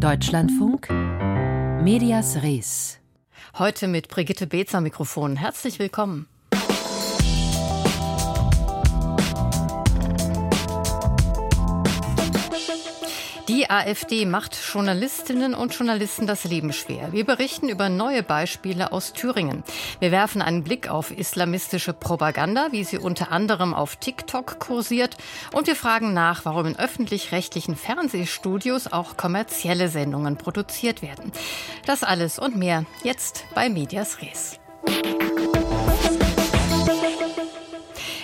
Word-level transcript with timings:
Deutschlandfunk 0.00 0.88
Medias 1.84 2.42
Res. 2.42 2.98
Heute 3.58 3.86
mit 3.86 4.08
Brigitte 4.08 4.46
Beetzer 4.46 4.80
Mikrofon. 4.80 5.36
Herzlich 5.36 5.78
willkommen. 5.78 6.26
Die 13.60 13.68
AfD 13.68 14.24
macht 14.24 14.56
Journalistinnen 14.72 15.52
und 15.52 15.74
Journalisten 15.74 16.26
das 16.26 16.44
Leben 16.44 16.72
schwer. 16.72 17.12
Wir 17.12 17.26
berichten 17.26 17.68
über 17.68 17.90
neue 17.90 18.22
Beispiele 18.22 18.90
aus 18.90 19.12
Thüringen. 19.12 19.64
Wir 19.98 20.10
werfen 20.10 20.40
einen 20.40 20.64
Blick 20.64 20.88
auf 20.88 21.10
islamistische 21.10 21.92
Propaganda, 21.92 22.68
wie 22.70 22.84
sie 22.84 22.96
unter 22.96 23.30
anderem 23.30 23.74
auf 23.74 23.96
TikTok 23.96 24.60
kursiert. 24.60 25.18
Und 25.52 25.66
wir 25.66 25.76
fragen 25.76 26.14
nach, 26.14 26.46
warum 26.46 26.68
in 26.68 26.78
öffentlich-rechtlichen 26.78 27.76
Fernsehstudios 27.76 28.90
auch 28.90 29.18
kommerzielle 29.18 29.90
Sendungen 29.90 30.38
produziert 30.38 31.02
werden. 31.02 31.30
Das 31.84 32.02
alles 32.02 32.38
und 32.38 32.56
mehr 32.56 32.86
jetzt 33.04 33.44
bei 33.54 33.68
Medias 33.68 34.22
Res. 34.22 34.58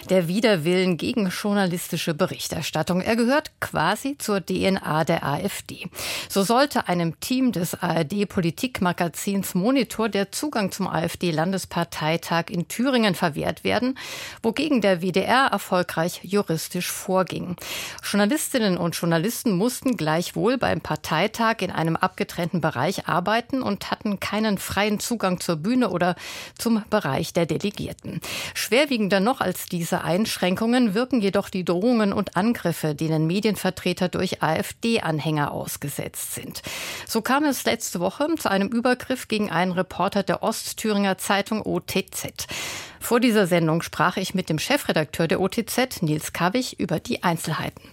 Der 0.07 0.29
Widerwillen 0.29 0.97
gegen 0.97 1.29
journalistische 1.29 2.15
Berichterstattung. 2.15 3.01
Er 3.01 3.17
gehört 3.17 3.53
quasi 3.61 4.17
zur 4.19 4.41
DNA 4.45 5.05
der 5.05 5.25
AfD. 5.25 5.89
So 6.29 6.43
sollte 6.43 6.89
einem 6.89 7.19
Team 7.21 7.53
des 7.53 7.75
ARD-Politikmagazins 7.75 9.55
Monitor 9.55 10.09
der 10.09 10.33
Zugang 10.33 10.73
zum 10.73 10.87
AfD-Landesparteitag 10.87 12.45
in 12.51 12.69
Thüringen 12.69 13.15
verwehrt 13.15 13.65
werden, 13.65 13.99
wogegen 14.43 14.81
der 14.81 15.03
WDR 15.03 15.49
erfolgreich 15.51 16.21
juristisch 16.23 16.91
vorging. 16.91 17.57
Journalistinnen 18.03 18.79
und 18.79 18.95
Journalisten 18.97 19.53
mussten 19.53 19.97
gleichwohl 19.97 20.59
beim 20.59 20.81
Parteitag 20.81 21.57
in 21.61 21.71
einem 21.71 21.97
abgetrennten 21.97 22.61
Bereich 22.61 23.09
arbeiten 23.09 23.63
und 23.63 23.91
hatten 23.91 24.21
keinen 24.21 24.59
freien 24.59 25.01
Zugang 25.01 25.41
zur 25.41 25.57
Bühne 25.57 25.91
oder 25.91 26.17
zum 26.59 26.85
Bereich 26.91 27.33
der 27.33 27.47
Delegierten. 27.47 28.21
Schwerwiegender 28.55 29.21
noch 29.21 29.41
als 29.41 29.67
dieser 29.67 29.96
diese 29.97 30.05
Einschränkungen 30.05 30.93
wirken 30.93 31.23
jedoch 31.23 31.49
die 31.49 31.65
Drohungen 31.65 32.13
und 32.13 32.37
Angriffe, 32.37 32.95
denen 32.95 33.27
Medienvertreter 33.27 34.11
durch 34.11 34.43
AfD-Anhänger 34.43 35.53
ausgesetzt 35.53 36.35
sind. 36.35 36.61
So 37.07 37.23
kam 37.23 37.45
es 37.45 37.65
letzte 37.65 37.99
Woche 37.99 38.27
zu 38.37 38.51
einem 38.51 38.69
Übergriff 38.69 39.27
gegen 39.27 39.51
einen 39.51 39.73
Reporter 39.73 40.23
der 40.23 40.43
Ostthüringer 40.43 41.17
Zeitung 41.17 41.63
OTZ. 41.63 42.47
Vor 43.01 43.21
dieser 43.21 43.47
Sendung 43.47 43.81
sprach 43.81 44.19
ich 44.19 44.35
mit 44.35 44.51
dem 44.51 44.59
Chefredakteur 44.59 45.29
der 45.29 45.41
OTZ, 45.41 46.03
Nils 46.03 46.35
Kawich, 46.35 46.79
über 46.79 47.01
die 47.01 47.23
Einzelheiten. 47.23 47.89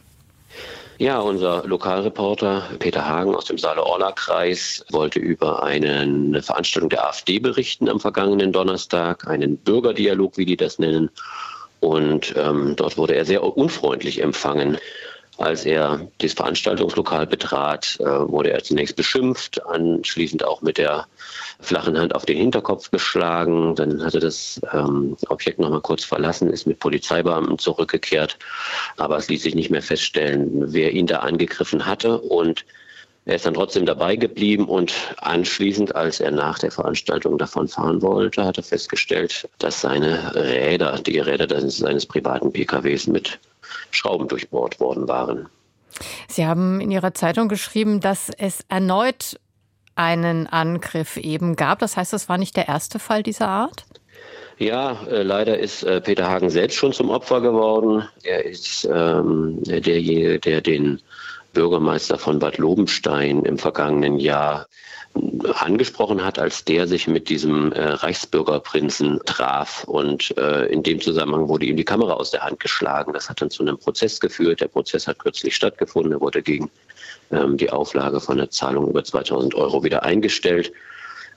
Ja, 0.98 1.20
unser 1.20 1.66
Lokalreporter 1.66 2.64
Peter 2.80 3.08
Hagen 3.08 3.34
aus 3.34 3.46
dem 3.46 3.58
Saale-Orla-Kreis 3.58 4.86
wollte 4.92 5.20
über 5.20 5.64
eine 5.64 6.42
Veranstaltung 6.42 6.90
der 6.90 7.08
AfD 7.08 7.40
berichten 7.40 7.88
am 7.88 8.02
vergangenen 8.02 8.52
Donnerstag, 8.52 9.26
einen 9.26 9.58
Bürgerdialog, 9.58 10.38
wie 10.38 10.46
die 10.46 10.58
das 10.58 10.80
nennen. 10.80 11.10
Und 11.84 12.34
ähm, 12.38 12.78
dort 12.78 12.98
wurde 12.98 13.14
er 13.14 13.26
sehr 13.26 13.44
unfreundlich 13.44 14.22
empfangen. 14.22 14.78
Als 15.38 15.66
er 15.66 16.08
das 16.20 16.32
Veranstaltungslokal 16.32 17.28
betrat, 17.28 17.98
äh, 18.00 18.06
wurde 18.06 18.52
er 18.52 18.64
zunächst 18.64 18.96
beschimpft, 18.96 19.66
anschließend 19.66 20.46
auch 20.46 20.62
mit 20.62 20.78
der 20.78 21.08
flachen 21.60 22.00
Hand 22.00 22.16
auf 22.16 22.26
den 22.26 22.38
Hinterkopf 22.38 22.90
geschlagen. 22.90 23.76
Dann 23.76 24.02
hat 24.02 24.14
er 24.14 24.22
das 24.22 24.62
ähm, 24.72 25.18
Objekt 25.28 25.60
noch 25.60 25.72
mal 25.72 25.82
kurz 25.82 26.06
verlassen, 26.06 26.50
ist 26.50 26.68
mit 26.68 26.80
Polizeibeamten 26.80 27.60
zurückgekehrt. 27.60 28.38
Aber 28.96 29.18
es 29.18 29.28
ließ 29.28 29.44
sich 29.44 29.56
nicht 29.56 29.70
mehr 29.70 29.82
feststellen, 29.82 30.72
wer 30.72 30.94
ihn 30.94 31.08
da 31.08 31.20
angegriffen 31.20 31.86
hatte. 31.86 32.18
Und 32.18 32.64
er 33.26 33.36
ist 33.36 33.46
dann 33.46 33.54
trotzdem 33.54 33.86
dabei 33.86 34.16
geblieben 34.18 34.66
und 34.66 34.94
anschließend, 35.18 35.96
als 35.96 36.20
er 36.20 36.32
nach 36.32 36.60
der 36.60 36.72
Veranstaltung 36.72 37.38
davon 37.38 37.68
fahren 37.68 38.02
wollte, 38.02 38.44
hat 38.44 38.58
er 38.58 38.64
festgestellt, 38.64 39.48
dass 39.60 39.80
seine 39.80 40.36
Räder, 40.36 41.00
die 41.00 41.20
Räder 41.20 41.70
seines 41.70 42.06
privaten 42.06 42.52
PKWs 42.52 43.08
mit 43.08 43.40
Schrauben 43.92 44.28
durchbohrt 44.28 44.80
worden 44.80 45.08
waren. 45.08 45.48
Sie 46.28 46.46
haben 46.46 46.82
in 46.82 46.92
Ihrer 46.92 47.14
Zeitung 47.14 47.48
geschrieben, 47.48 48.02
dass 48.02 48.30
es 48.38 48.66
erneut 48.68 49.40
einen 49.96 50.48
Angriff 50.48 51.18
eben 51.18 51.56
gab. 51.56 51.80
Das 51.80 51.96
heißt, 51.96 52.12
das 52.12 52.28
war 52.28 52.38
nicht 52.38 52.58
der 52.58 52.68
erste 52.68 53.00
Fall 53.00 53.24
dieser 53.24 53.48
Art? 53.48 53.86
Ja, 54.58 55.04
äh, 55.08 55.24
leider 55.24 55.58
ist 55.58 55.84
äh, 55.84 56.02
Peter 56.02 56.30
Hagen 56.30 56.50
selbst 56.50 56.76
schon 56.76 56.94
zum 56.94 57.10
Opfer 57.10 57.42
geworden. 57.42 58.08
Er 58.24 58.46
ist 58.46 58.86
ähm, 58.86 59.60
derjenige, 59.64 60.40
der 60.40 60.62
den 60.62 61.02
Bürgermeister 61.54 62.18
von 62.18 62.40
Bad 62.40 62.58
Lobenstein 62.58 63.44
im 63.44 63.58
vergangenen 63.58 64.20
Jahr 64.20 64.68
angesprochen 65.60 66.24
hat, 66.24 66.40
als 66.40 66.66
der 66.66 66.88
sich 66.88 67.08
mit 67.08 67.30
diesem 67.30 67.72
äh, 67.72 67.84
Reichsbürgerprinzen 67.84 69.20
traf. 69.26 69.84
Und 69.84 70.36
äh, 70.38 70.66
in 70.66 70.82
dem 70.82 71.00
Zusammenhang 71.00 71.48
wurde 71.48 71.66
ihm 71.66 71.78
die 71.78 71.84
Kamera 71.84 72.14
aus 72.14 72.32
der 72.32 72.42
Hand 72.42 72.60
geschlagen. 72.60 73.14
Das 73.14 73.30
hat 73.30 73.42
dann 73.42 73.52
zu 73.52 73.62
einem 73.62 73.78
Prozess 73.78 74.20
geführt. 74.20 74.62
Der 74.62 74.68
Prozess 74.68 75.08
hat 75.08 75.20
kürzlich 75.20 75.56
stattgefunden. 75.56 76.14
Er 76.14 76.22
wurde 76.22 76.42
gegen 76.42 76.72
ähm, 77.32 77.58
die 77.58 77.70
Auflage 77.70 78.20
von 78.20 78.40
einer 78.40 78.50
Zahlung 78.50 78.88
über 78.88 79.04
2000 79.04 79.54
Euro 79.54 79.84
wieder 79.84 80.04
eingestellt. 80.04 80.72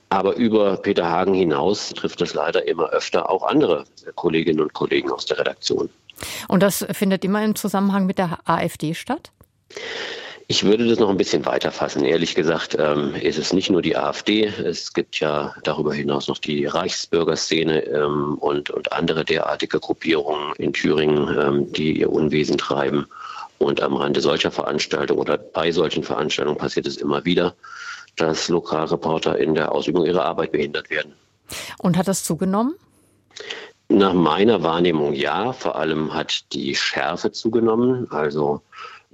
Aber 0.08 0.36
über 0.36 0.76
Peter 0.76 1.10
Hagen 1.10 1.34
hinaus 1.34 1.90
trifft 1.90 2.22
es 2.22 2.32
leider 2.32 2.66
immer 2.66 2.90
öfter 2.90 3.28
auch 3.28 3.42
andere 3.42 3.84
Kolleginnen 4.14 4.60
und 4.60 4.72
Kollegen 4.72 5.10
aus 5.10 5.26
der 5.26 5.38
Redaktion. 5.38 5.90
Und 6.48 6.62
das 6.62 6.86
findet 6.92 7.24
immer 7.24 7.44
im 7.44 7.56
Zusammenhang 7.56 8.06
mit 8.06 8.18
der 8.18 8.38
AfD 8.44 8.94
statt? 8.94 9.32
Ich 10.48 10.62
würde 10.62 10.86
das 10.86 11.00
noch 11.00 11.10
ein 11.10 11.16
bisschen 11.16 11.44
weiter 11.44 11.72
fassen. 11.72 12.04
Ehrlich 12.04 12.36
gesagt 12.36 12.76
ähm, 12.78 13.16
ist 13.16 13.36
es 13.36 13.52
nicht 13.52 13.68
nur 13.68 13.82
die 13.82 13.96
AfD. 13.96 14.44
Es 14.44 14.92
gibt 14.92 15.18
ja 15.18 15.52
darüber 15.64 15.92
hinaus 15.92 16.28
noch 16.28 16.38
die 16.38 16.66
Reichsbürgerszene 16.66 17.84
ähm, 17.86 18.38
und, 18.38 18.70
und 18.70 18.92
andere 18.92 19.24
derartige 19.24 19.80
Gruppierungen 19.80 20.52
in 20.58 20.72
Thüringen, 20.72 21.36
ähm, 21.36 21.72
die 21.72 21.98
ihr 21.98 22.12
Unwesen 22.12 22.58
treiben. 22.58 23.06
Und 23.58 23.80
am 23.80 23.94
Rande 23.96 24.20
solcher 24.20 24.52
Veranstaltungen 24.52 25.18
oder 25.18 25.36
bei 25.36 25.72
solchen 25.72 26.04
Veranstaltungen 26.04 26.58
passiert 26.58 26.86
es 26.86 26.98
immer 26.98 27.24
wieder, 27.24 27.54
dass 28.14 28.48
Lokalreporter 28.48 29.38
in 29.38 29.54
der 29.54 29.72
Ausübung 29.72 30.06
ihrer 30.06 30.24
Arbeit 30.24 30.52
behindert 30.52 30.90
werden. 30.90 31.12
Und 31.78 31.96
hat 31.96 32.06
das 32.06 32.22
zugenommen? 32.22 32.76
Nach 33.88 34.12
meiner 34.12 34.62
Wahrnehmung 34.62 35.12
ja. 35.12 35.52
Vor 35.52 35.76
allem 35.76 36.14
hat 36.14 36.52
die 36.52 36.74
Schärfe 36.76 37.32
zugenommen. 37.32 38.06
Also 38.10 38.62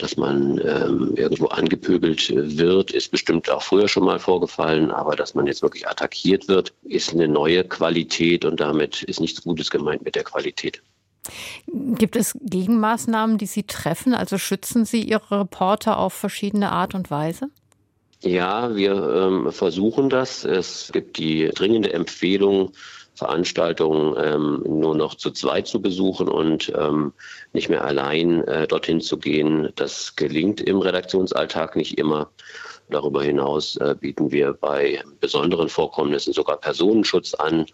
dass 0.02 0.16
man 0.16 0.58
ähm, 0.58 1.14
irgendwo 1.16 1.46
angepöbelt 1.46 2.32
wird, 2.34 2.90
ist 2.90 3.10
bestimmt 3.12 3.48
auch 3.48 3.62
früher 3.62 3.88
schon 3.88 4.04
mal 4.04 4.18
vorgefallen, 4.18 4.90
aber 4.90 5.14
dass 5.14 5.34
man 5.34 5.46
jetzt 5.46 5.62
wirklich 5.62 5.86
attackiert 5.88 6.48
wird, 6.48 6.72
ist 6.82 7.12
eine 7.12 7.28
neue 7.28 7.62
Qualität 7.64 8.44
und 8.44 8.60
damit 8.60 9.02
ist 9.04 9.20
nichts 9.20 9.42
Gutes 9.42 9.70
gemeint 9.70 10.04
mit 10.04 10.16
der 10.16 10.24
Qualität. 10.24 10.82
Gibt 11.68 12.16
es 12.16 12.36
Gegenmaßnahmen, 12.40 13.38
die 13.38 13.46
Sie 13.46 13.62
treffen? 13.62 14.12
Also 14.14 14.38
schützen 14.38 14.84
Sie 14.84 15.02
Ihre 15.02 15.40
Reporter 15.40 15.98
auf 15.98 16.12
verschiedene 16.12 16.72
Art 16.72 16.96
und 16.96 17.10
Weise? 17.10 17.48
Ja, 18.22 18.74
wir 18.74 18.94
ähm, 18.94 19.52
versuchen 19.52 20.08
das. 20.08 20.44
Es 20.44 20.90
gibt 20.92 21.18
die 21.18 21.48
dringende 21.48 21.92
Empfehlung, 21.92 22.72
Veranstaltungen 23.14 24.14
ähm, 24.18 24.62
nur 24.80 24.96
noch 24.96 25.14
zu 25.14 25.30
zweit 25.30 25.66
zu 25.66 25.82
besuchen 25.82 26.28
und 26.28 26.72
ähm, 26.76 27.12
nicht 27.52 27.68
mehr 27.68 27.84
allein 27.84 28.42
äh, 28.48 28.66
dorthin 28.66 29.00
zu 29.00 29.18
gehen. 29.18 29.68
Das 29.76 30.16
gelingt 30.16 30.60
im 30.60 30.78
Redaktionsalltag 30.78 31.76
nicht 31.76 31.98
immer. 31.98 32.30
Darüber 32.88 33.22
hinaus 33.22 33.76
äh, 33.76 33.94
bieten 33.98 34.32
wir 34.32 34.52
bei 34.54 35.02
besonderen 35.20 35.68
Vorkommnissen 35.68 36.32
sogar 36.32 36.56
Personenschutz 36.58 37.34
an. 37.34 37.66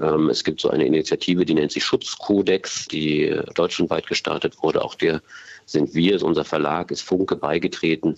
Ähm, 0.00 0.30
es 0.30 0.44
gibt 0.44 0.60
so 0.60 0.70
eine 0.70 0.86
Initiative, 0.86 1.44
die 1.44 1.54
nennt 1.54 1.72
sich 1.72 1.84
Schutzkodex, 1.84 2.86
die 2.88 3.26
äh, 3.26 3.44
deutschlandweit 3.54 4.06
gestartet 4.06 4.62
wurde. 4.62 4.84
Auch 4.84 4.94
der 4.94 5.20
sind 5.66 5.94
wir, 5.94 6.22
unser 6.22 6.44
Verlag, 6.44 6.90
ist 6.90 7.02
Funke 7.02 7.36
beigetreten. 7.36 8.16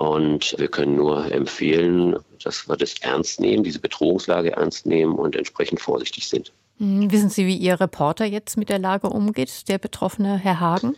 Und 0.00 0.54
wir 0.56 0.68
können 0.68 0.96
nur 0.96 1.30
empfehlen, 1.30 2.16
dass 2.42 2.66
wir 2.66 2.76
das 2.78 2.94
ernst 3.02 3.38
nehmen, 3.38 3.64
diese 3.64 3.80
Bedrohungslage 3.80 4.52
ernst 4.52 4.86
nehmen 4.86 5.12
und 5.12 5.36
entsprechend 5.36 5.78
vorsichtig 5.78 6.26
sind. 6.26 6.54
Hm, 6.78 7.12
wissen 7.12 7.28
Sie, 7.28 7.46
wie 7.46 7.56
Ihr 7.58 7.78
Reporter 7.78 8.24
jetzt 8.24 8.56
mit 8.56 8.70
der 8.70 8.78
Lage 8.78 9.10
umgeht, 9.10 9.68
der 9.68 9.76
betroffene 9.76 10.38
Herr 10.38 10.58
Hagen? 10.58 10.96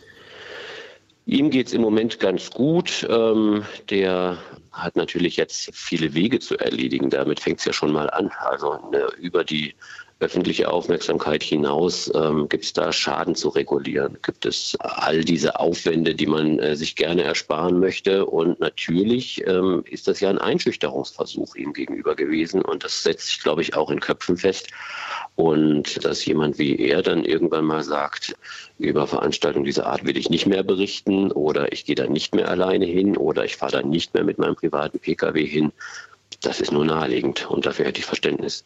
Ihm 1.25 1.49
geht 1.49 1.67
es 1.67 1.73
im 1.73 1.81
Moment 1.81 2.21
ganz 2.21 2.49
gut. 2.49 3.05
Ähm, 3.09 3.65
der 3.89 4.37
hat 4.71 4.95
natürlich 4.95 5.35
jetzt 5.35 5.69
viele 5.73 6.13
Wege 6.13 6.39
zu 6.39 6.57
erledigen. 6.57 7.09
Damit 7.09 7.41
fängt 7.41 7.59
es 7.59 7.65
ja 7.65 7.73
schon 7.73 7.91
mal 7.91 8.09
an. 8.09 8.31
Also 8.39 8.79
ne, 8.89 9.09
über 9.19 9.43
die 9.43 9.75
öffentliche 10.23 10.71
Aufmerksamkeit 10.71 11.43
hinaus, 11.43 12.09
ähm, 12.15 12.47
gibt 12.47 12.63
es 12.63 12.73
da 12.73 12.93
Schaden 12.93 13.35
zu 13.35 13.49
regulieren? 13.49 14.17
Gibt 14.21 14.45
es 14.45 14.75
all 14.79 15.23
diese 15.23 15.59
Aufwände, 15.59 16.15
die 16.15 16.25
man 16.25 16.59
äh, 16.59 16.75
sich 16.75 16.95
gerne 16.95 17.23
ersparen 17.23 17.79
möchte? 17.79 18.25
Und 18.25 18.59
natürlich 18.59 19.45
ähm, 19.45 19.83
ist 19.89 20.07
das 20.07 20.21
ja 20.21 20.29
ein 20.29 20.37
Einschüchterungsversuch 20.37 21.55
ihm 21.55 21.73
gegenüber 21.73 22.15
gewesen. 22.15 22.61
Und 22.61 22.85
das 22.85 23.03
setzt 23.03 23.27
sich, 23.27 23.41
glaube 23.41 23.61
ich, 23.61 23.75
auch 23.75 23.91
in 23.91 23.99
Köpfen 23.99 24.37
fest. 24.37 24.69
Und 25.35 26.03
dass 26.05 26.25
jemand 26.25 26.57
wie 26.57 26.79
er 26.79 27.01
dann 27.01 27.25
irgendwann 27.25 27.65
mal 27.65 27.83
sagt, 27.83 28.35
über 28.77 29.07
Veranstaltungen 29.07 29.65
dieser 29.65 29.87
Art 29.87 30.05
will 30.05 30.15
ich 30.17 30.29
nicht 30.29 30.45
mehr 30.45 30.63
berichten 30.63 31.31
oder 31.31 31.71
ich 31.73 31.85
gehe 31.85 31.95
da 31.95 32.07
nicht 32.07 32.33
mehr 32.33 32.49
alleine 32.49 32.85
hin 32.85 33.17
oder 33.17 33.43
ich 33.43 33.57
fahre 33.57 33.73
da 33.73 33.81
nicht 33.81 34.13
mehr 34.13 34.23
mit 34.23 34.37
meinem 34.37 34.55
privaten 34.55 34.99
Pkw 34.99 35.45
hin, 35.45 35.71
das 36.41 36.61
ist 36.61 36.71
nur 36.71 36.85
naheliegend 36.85 37.49
und 37.49 37.65
dafür 37.65 37.85
hätte 37.85 37.99
ich 37.99 38.05
Verständnis. 38.05 38.63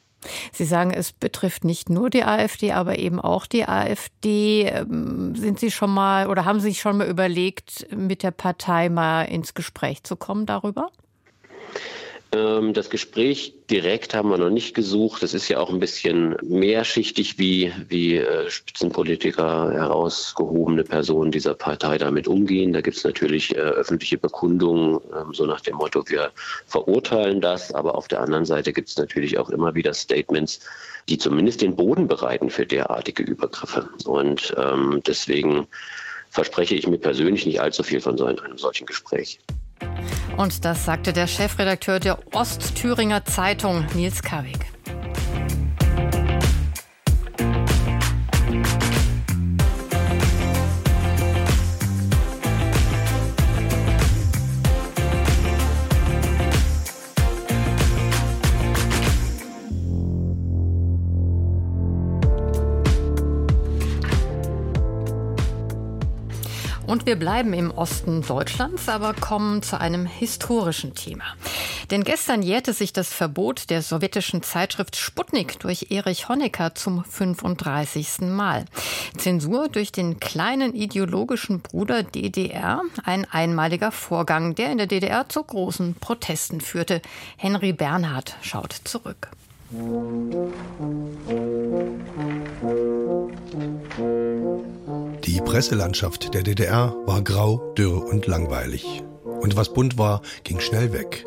Sie 0.51 0.65
sagen, 0.65 0.91
es 0.91 1.11
betrifft 1.11 1.63
nicht 1.63 1.89
nur 1.89 2.09
die 2.09 2.23
AfD, 2.23 2.71
aber 2.71 2.97
eben 2.97 3.19
auch 3.19 3.45
die 3.45 3.67
AfD. 3.67 4.63
Ähm, 4.63 5.35
sind 5.35 5.59
Sie 5.59 5.71
schon 5.71 5.91
mal 5.91 6.27
oder 6.27 6.45
haben 6.45 6.59
Sie 6.59 6.69
sich 6.69 6.81
schon 6.81 6.97
mal 6.97 7.07
überlegt, 7.07 7.87
mit 7.95 8.23
der 8.23 8.31
Partei 8.31 8.89
mal 8.89 9.23
ins 9.23 9.53
Gespräch 9.53 10.03
zu 10.03 10.15
kommen 10.15 10.45
darüber? 10.45 10.89
Ähm, 12.33 12.73
das 12.73 12.89
Gespräch 12.89 13.53
direkt 13.69 14.13
haben 14.13 14.29
wir 14.29 14.37
noch 14.37 14.49
nicht 14.49 14.73
gesucht. 14.73 15.23
Das 15.23 15.33
ist 15.33 15.47
ja 15.47 15.59
auch 15.59 15.69
ein 15.69 15.79
bisschen 15.79 16.35
mehrschichtig, 16.43 17.37
wie, 17.37 17.71
wie 17.87 18.17
äh, 18.17 18.49
Spitzenpolitiker, 18.49 19.71
herausgehobene 19.71 20.83
Personen 20.83 21.31
dieser 21.31 21.53
Partei 21.53 21.97
damit 21.97 22.27
umgehen. 22.27 22.73
Da 22.73 22.81
gibt 22.81 22.97
es 22.97 23.03
natürlich 23.03 23.55
äh, 23.55 23.59
öffentliche 23.59 24.17
Bekundungen, 24.17 24.99
ähm, 25.15 25.33
so 25.33 25.45
nach 25.45 25.61
dem 25.61 25.77
Motto, 25.77 26.03
wir 26.07 26.31
verurteilen 26.65 27.39
das. 27.39 27.73
Aber 27.73 27.95
auf 27.95 28.07
der 28.09 28.21
anderen 28.21 28.45
Seite 28.45 28.73
gibt 28.73 28.89
es 28.89 28.97
natürlich 28.97 29.37
auch 29.37 29.49
immer 29.49 29.73
wieder 29.75 29.93
Statements, 29.93 30.59
die 31.07 31.17
zumindest 31.17 31.61
den 31.61 31.75
Boden 31.75 32.07
bereiten 32.07 32.49
für 32.49 32.65
derartige 32.65 33.23
Übergriffe. 33.23 33.89
Und 34.05 34.53
ähm, 34.57 35.01
deswegen 35.07 35.67
verspreche 36.29 36.75
ich 36.75 36.87
mir 36.87 36.97
persönlich 36.97 37.45
nicht 37.45 37.61
allzu 37.61 37.83
viel 37.83 38.01
von 38.01 38.17
so 38.17 38.25
einem 38.25 38.57
solchen 38.57 38.85
Gespräch. 38.85 39.39
Und 40.37 40.65
das 40.65 40.85
sagte 40.85 41.13
der 41.13 41.27
Chefredakteur 41.27 41.99
der 41.99 42.19
Ostthüringer 42.33 43.25
Zeitung, 43.25 43.85
Nils 43.95 44.21
Kawig. 44.21 44.76
Wir 67.07 67.15
bleiben 67.15 67.53
im 67.53 67.71
Osten 67.71 68.21
Deutschlands, 68.21 68.89
aber 68.89 69.13
kommen 69.13 69.63
zu 69.63 69.79
einem 69.79 70.05
historischen 70.05 70.93
Thema. 70.93 71.23
Denn 71.89 72.03
gestern 72.03 72.41
jährte 72.41 72.73
sich 72.73 72.91
das 72.91 73.13
Verbot 73.13 73.69
der 73.69 73.81
sowjetischen 73.81 74.43
Zeitschrift 74.43 74.97
Sputnik 74.97 75.57
durch 75.59 75.89
Erich 75.89 76.27
Honecker 76.27 76.75
zum 76.75 77.05
35. 77.05 78.27
Mal. 78.29 78.65
Zensur 79.17 79.69
durch 79.69 79.93
den 79.93 80.19
kleinen 80.19 80.75
ideologischen 80.75 81.61
Bruder 81.61 82.03
DDR, 82.03 82.81
ein 83.05 83.25
einmaliger 83.31 83.93
Vorgang, 83.93 84.53
der 84.53 84.73
in 84.73 84.77
der 84.77 84.87
DDR 84.87 85.29
zu 85.29 85.41
großen 85.41 85.95
Protesten 85.95 86.59
führte. 86.59 87.01
Henry 87.37 87.71
Bernhard 87.71 88.35
schaut 88.41 88.73
zurück. 88.83 89.29
Die 89.69 89.77
Presselandschaft 95.57 96.35
der 96.35 96.43
DDR 96.43 96.95
war 97.07 97.23
grau, 97.23 97.73
dürr 97.75 98.05
und 98.07 98.27
langweilig. 98.27 99.01
Und 99.41 99.55
was 99.55 99.73
bunt 99.73 99.97
war, 99.97 100.21
ging 100.43 100.59
schnell 100.59 100.93
weg. 100.93 101.25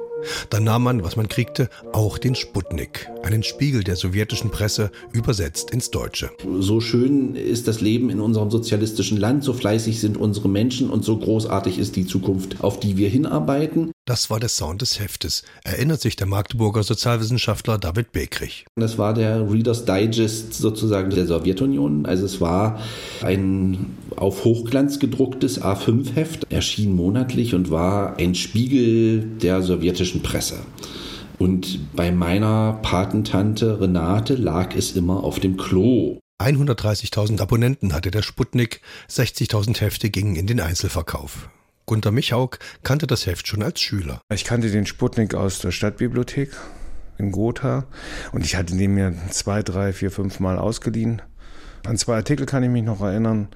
Dann 0.50 0.62
nahm 0.62 0.84
man, 0.84 1.02
was 1.02 1.16
man 1.16 1.28
kriegte, 1.28 1.68
auch 1.92 2.16
den 2.16 2.36
Sputnik, 2.36 3.10
einen 3.24 3.42
Spiegel 3.42 3.82
der 3.82 3.96
sowjetischen 3.96 4.52
Presse, 4.52 4.92
übersetzt 5.12 5.72
ins 5.72 5.90
Deutsche. 5.90 6.30
So 6.60 6.80
schön 6.80 7.34
ist 7.34 7.66
das 7.66 7.80
Leben 7.80 8.08
in 8.08 8.20
unserem 8.20 8.52
sozialistischen 8.52 9.18
Land, 9.18 9.42
so 9.42 9.52
fleißig 9.52 9.98
sind 9.98 10.16
unsere 10.16 10.48
Menschen 10.48 10.90
und 10.90 11.04
so 11.04 11.16
großartig 11.16 11.80
ist 11.80 11.96
die 11.96 12.06
Zukunft, 12.06 12.62
auf 12.62 12.78
die 12.78 12.96
wir 12.96 13.08
hinarbeiten. 13.08 13.90
Das 14.10 14.28
war 14.28 14.40
der 14.40 14.48
Sound 14.48 14.82
des 14.82 14.98
Heftes, 14.98 15.44
erinnert 15.62 16.00
sich 16.00 16.16
der 16.16 16.26
Magdeburger 16.26 16.82
Sozialwissenschaftler 16.82 17.78
David 17.78 18.10
Bekrich. 18.10 18.66
Das 18.74 18.98
war 18.98 19.14
der 19.14 19.48
Reader's 19.48 19.84
Digest 19.84 20.52
sozusagen 20.52 21.10
der 21.10 21.28
Sowjetunion. 21.28 22.06
Also 22.06 22.24
es 22.24 22.40
war 22.40 22.80
ein 23.22 23.96
auf 24.16 24.42
Hochglanz 24.42 24.98
gedrucktes 24.98 25.62
A5-Heft, 25.62 26.50
erschien 26.50 26.92
monatlich 26.92 27.54
und 27.54 27.70
war 27.70 28.18
ein 28.18 28.34
Spiegel 28.34 29.20
der 29.40 29.62
sowjetischen 29.62 30.22
Presse. 30.22 30.58
Und 31.38 31.94
bei 31.94 32.10
meiner 32.10 32.80
Patentante 32.82 33.80
Renate 33.80 34.34
lag 34.34 34.74
es 34.74 34.96
immer 34.96 35.22
auf 35.22 35.38
dem 35.38 35.56
Klo. 35.56 36.18
130.000 36.42 37.40
Abonnenten 37.40 37.92
hatte 37.92 38.10
der 38.10 38.22
Sputnik, 38.22 38.80
60.000 39.08 39.78
Hefte 39.78 40.10
gingen 40.10 40.34
in 40.34 40.48
den 40.48 40.58
Einzelverkauf. 40.58 41.48
Gunter 41.90 42.12
Michauk 42.12 42.60
kannte 42.84 43.08
das 43.08 43.26
Heft 43.26 43.48
schon 43.48 43.64
als 43.64 43.80
Schüler. 43.80 44.20
Ich 44.32 44.44
kannte 44.44 44.70
den 44.70 44.86
Sputnik 44.86 45.34
aus 45.34 45.58
der 45.58 45.72
Stadtbibliothek 45.72 46.56
in 47.18 47.32
Gotha 47.32 47.84
und 48.30 48.44
ich 48.44 48.54
hatte 48.54 48.76
den 48.76 48.94
mir 48.94 49.12
zwei, 49.30 49.64
drei, 49.64 49.92
vier, 49.92 50.12
fünf 50.12 50.38
Mal 50.38 50.56
ausgeliehen. 50.56 51.20
An 51.84 51.96
zwei 51.96 52.14
Artikel 52.14 52.46
kann 52.46 52.62
ich 52.62 52.70
mich 52.70 52.84
noch 52.84 53.00
erinnern. 53.00 53.48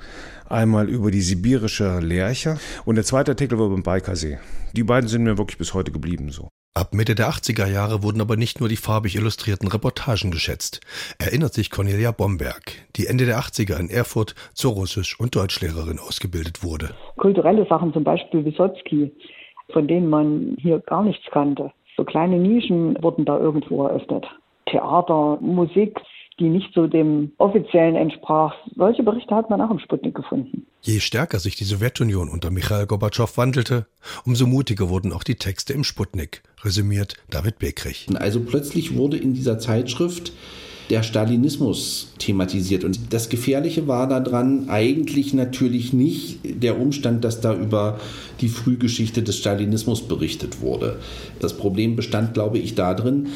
Einmal 0.49 0.89
über 0.89 1.13
die 1.13 1.23
sibirische 1.23 2.01
Lerche 2.01 2.59
und 2.85 2.97
der 2.97 3.05
zweite 3.05 3.31
Artikel 3.31 3.57
war 3.57 3.67
über 3.67 3.77
den 3.77 3.85
Baikersee. 3.85 4.41
Die 4.73 4.83
beiden 4.83 5.09
sind 5.09 5.23
mir 5.23 5.39
wirklich 5.39 5.59
bis 5.59 5.73
heute 5.73 5.93
geblieben 5.93 6.33
so. 6.33 6.49
Ab 6.77 6.93
Mitte 6.93 7.15
der 7.15 7.29
80er 7.29 7.69
Jahre 7.69 8.03
wurden 8.03 8.21
aber 8.21 8.35
nicht 8.35 8.59
nur 8.59 8.69
die 8.69 8.75
farbig 8.75 9.15
illustrierten 9.15 9.69
Reportagen 9.69 10.33
geschätzt, 10.33 10.81
erinnert 11.21 11.55
sich 11.55 11.71
Cornelia 11.71 12.11
Bomberg, 12.11 12.73
die 12.97 13.07
Ende 13.07 13.27
der 13.27 13.39
80er 13.39 13.79
in 13.79 13.89
Erfurt 13.89 14.35
zur 14.55 14.73
Russisch- 14.73 15.21
und 15.21 15.37
Deutschlehrerin 15.37 16.01
ausgebildet 16.01 16.65
wurde. 16.65 16.97
Kulturelle 17.17 17.65
Sachen, 17.69 17.93
zum 17.93 18.03
Beispiel 18.03 18.45
Wysotsky, 18.45 19.13
von 19.73 19.87
denen 19.87 20.11
man 20.11 20.57
hier 20.61 20.81
gar 20.81 21.05
nichts 21.05 21.25
kannte. 21.31 21.71
So 21.97 22.03
kleine 22.03 22.39
Nischen 22.39 23.01
wurden 23.01 23.25
da 23.25 23.39
irgendwo 23.39 23.87
eröffnet. 23.87 24.27
Theater, 24.67 25.39
Musik, 25.41 25.97
die 26.39 26.49
nicht 26.49 26.75
so 26.75 26.87
dem 26.87 27.33
offiziellen 27.39 27.97
entsprach. 27.97 28.55
Solche 28.77 29.03
Berichte 29.03 29.35
hat 29.35 29.51
man 29.51 29.61
auch 29.61 29.71
im 29.71 29.79
Sputnik 29.79 30.15
gefunden. 30.15 30.67
Je 30.81 31.01
stärker 31.01 31.39
sich 31.39 31.57
die 31.57 31.65
Sowjetunion 31.65 32.29
unter 32.29 32.51
Michail 32.51 32.87
Gorbatschow 32.87 33.37
wandelte, 33.37 33.87
umso 34.25 34.47
mutiger 34.47 34.89
wurden 34.89 35.13
auch 35.13 35.23
die 35.23 35.37
Texte 35.37 35.73
im 35.73 35.85
Sputnik, 35.85 36.43
resümiert 36.63 37.15
David 37.31 37.59
Bekrich. 37.59 38.07
Also 38.15 38.41
plötzlich 38.41 38.97
wurde 38.97 39.17
in 39.17 39.35
dieser 39.35 39.59
Zeitschrift 39.59 40.33
der 40.91 41.03
Stalinismus 41.03 42.09
thematisiert. 42.19 42.85
Und 42.85 42.99
das 43.11 43.29
Gefährliche 43.29 43.89
war 43.89 44.07
daran 44.09 44.69
eigentlich 44.69 45.33
natürlich 45.33 45.93
nicht 45.93 46.41
der 46.45 46.79
Umstand, 46.79 47.25
dass 47.25 47.41
da 47.41 47.55
über 47.55 47.99
die 48.41 48.49
Frühgeschichte 48.49 49.23
des 49.23 49.39
Stalinismus 49.39 50.03
berichtet 50.03 50.61
wurde. 50.61 50.99
Das 51.41 51.57
Problem 51.57 51.97
bestand, 51.97 52.35
glaube 52.35 52.59
ich, 52.59 52.75
darin, 52.75 53.29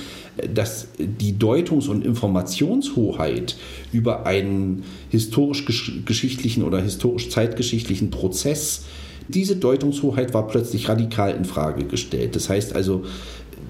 dass 0.55 0.89
die 0.99 1.39
Deutungs- 1.39 1.89
und 1.89 2.05
Informationshoheit 2.05 3.57
über 3.93 4.27
einen 4.27 4.85
historisch-geschichtlichen 5.11 6.63
oder 6.63 6.83
historisch-zeitgeschichtlichen 6.83 8.11
Prozess, 8.11 8.85
diese 9.29 9.57
Deutungshoheit 9.57 10.33
war 10.35 10.47
plötzlich 10.49 10.89
radikal 10.89 11.35
in 11.35 11.45
Frage 11.45 11.85
gestellt. 11.85 12.37
Das 12.37 12.49
heißt 12.49 12.75
also, 12.75 13.05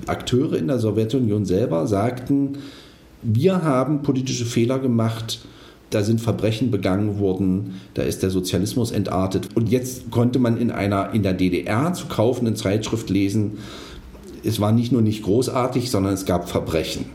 Akteure 0.06 0.54
in 0.54 0.68
der 0.68 0.78
Sowjetunion 0.78 1.44
selber 1.44 1.86
sagten, 1.86 2.58
wir 3.22 3.62
haben 3.62 4.02
politische 4.02 4.44
Fehler 4.44 4.78
gemacht, 4.78 5.40
da 5.90 6.02
sind 6.02 6.20
Verbrechen 6.20 6.70
begangen 6.70 7.18
worden, 7.18 7.80
da 7.94 8.02
ist 8.02 8.22
der 8.22 8.30
Sozialismus 8.30 8.90
entartet. 8.90 9.48
Und 9.54 9.70
jetzt 9.70 10.10
konnte 10.10 10.38
man 10.38 10.58
in 10.58 10.70
einer 10.70 11.14
in 11.14 11.22
der 11.22 11.32
DDR 11.32 11.92
zu 11.94 12.06
kaufenden 12.06 12.56
Zeitschrift 12.56 13.08
lesen, 13.10 13.58
es 14.44 14.60
war 14.60 14.72
nicht 14.72 14.92
nur 14.92 15.02
nicht 15.02 15.22
großartig, 15.22 15.90
sondern 15.90 16.14
es 16.14 16.24
gab 16.24 16.48
Verbrechen. 16.48 17.06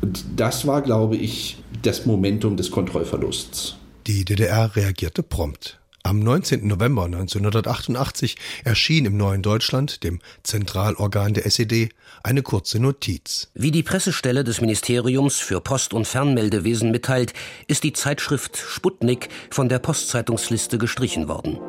Und 0.00 0.24
das 0.36 0.66
war, 0.66 0.82
glaube 0.82 1.16
ich, 1.16 1.62
das 1.82 2.06
Momentum 2.06 2.56
des 2.56 2.70
Kontrollverlusts. 2.70 3.76
Die 4.06 4.24
DDR 4.24 4.74
reagierte 4.74 5.22
prompt. 5.22 5.78
Am 6.04 6.18
19. 6.18 6.66
November 6.66 7.04
1988 7.04 8.36
erschien 8.64 9.04
im 9.04 9.16
Neuen 9.16 9.40
Deutschland, 9.40 10.02
dem 10.02 10.18
Zentralorgan 10.42 11.32
der 11.32 11.46
SED, 11.46 11.90
eine 12.24 12.42
kurze 12.42 12.80
Notiz. 12.80 13.50
Wie 13.54 13.70
die 13.70 13.84
Pressestelle 13.84 14.42
des 14.42 14.60
Ministeriums 14.60 15.38
für 15.38 15.60
Post- 15.60 15.94
und 15.94 16.08
Fernmeldewesen 16.08 16.90
mitteilt, 16.90 17.34
ist 17.68 17.84
die 17.84 17.92
Zeitschrift 17.92 18.56
Sputnik 18.56 19.28
von 19.50 19.68
der 19.68 19.78
Postzeitungsliste 19.78 20.76
gestrichen 20.76 21.28
worden. 21.28 21.60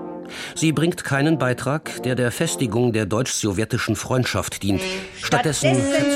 Sie 0.56 0.72
bringt 0.72 1.04
keinen 1.04 1.38
Beitrag, 1.38 2.02
der 2.02 2.16
der 2.16 2.32
Festigung 2.32 2.92
der 2.92 3.06
deutsch-sowjetischen 3.06 3.96
Freundschaft 3.96 4.64
dient. 4.64 4.82
Stattdessen, 5.22 5.76
Stattdessen 5.76 6.10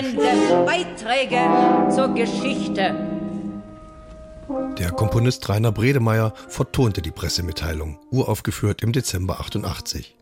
inspirierende 0.00 0.64
Beiträge 0.64 1.94
zur 1.94 2.14
Geschichte. 2.14 3.15
Der 4.78 4.92
Komponist 4.92 5.48
Rainer 5.48 5.72
Bredemeier 5.72 6.34
vertonte 6.48 7.02
die 7.02 7.10
Pressemitteilung, 7.10 7.98
uraufgeführt 8.10 8.82
im 8.82 8.92
Dezember 8.92 9.40
88. 9.40 10.16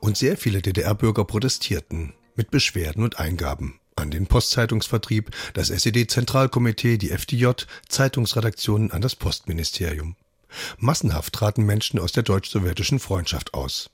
Und 0.00 0.16
sehr 0.16 0.36
viele 0.36 0.62
DDR-Bürger 0.62 1.24
protestierten 1.24 2.14
mit 2.34 2.50
Beschwerden 2.50 3.04
und 3.04 3.18
Eingaben 3.18 3.78
an 3.96 4.10
den 4.10 4.26
Postzeitungsvertrieb, 4.26 5.30
das 5.54 5.70
SED-Zentralkomitee, 5.70 6.98
die 6.98 7.10
FDJ, 7.10 7.50
Zeitungsredaktionen 7.88 8.90
an 8.90 9.00
das 9.00 9.14
Postministerium. 9.14 10.16
Massenhaft 10.78 11.32
traten 11.32 11.64
Menschen 11.64 11.98
aus 12.00 12.12
der 12.12 12.22
deutsch-sowjetischen 12.22 12.98
Freundschaft 12.98 13.54
aus. 13.54 13.90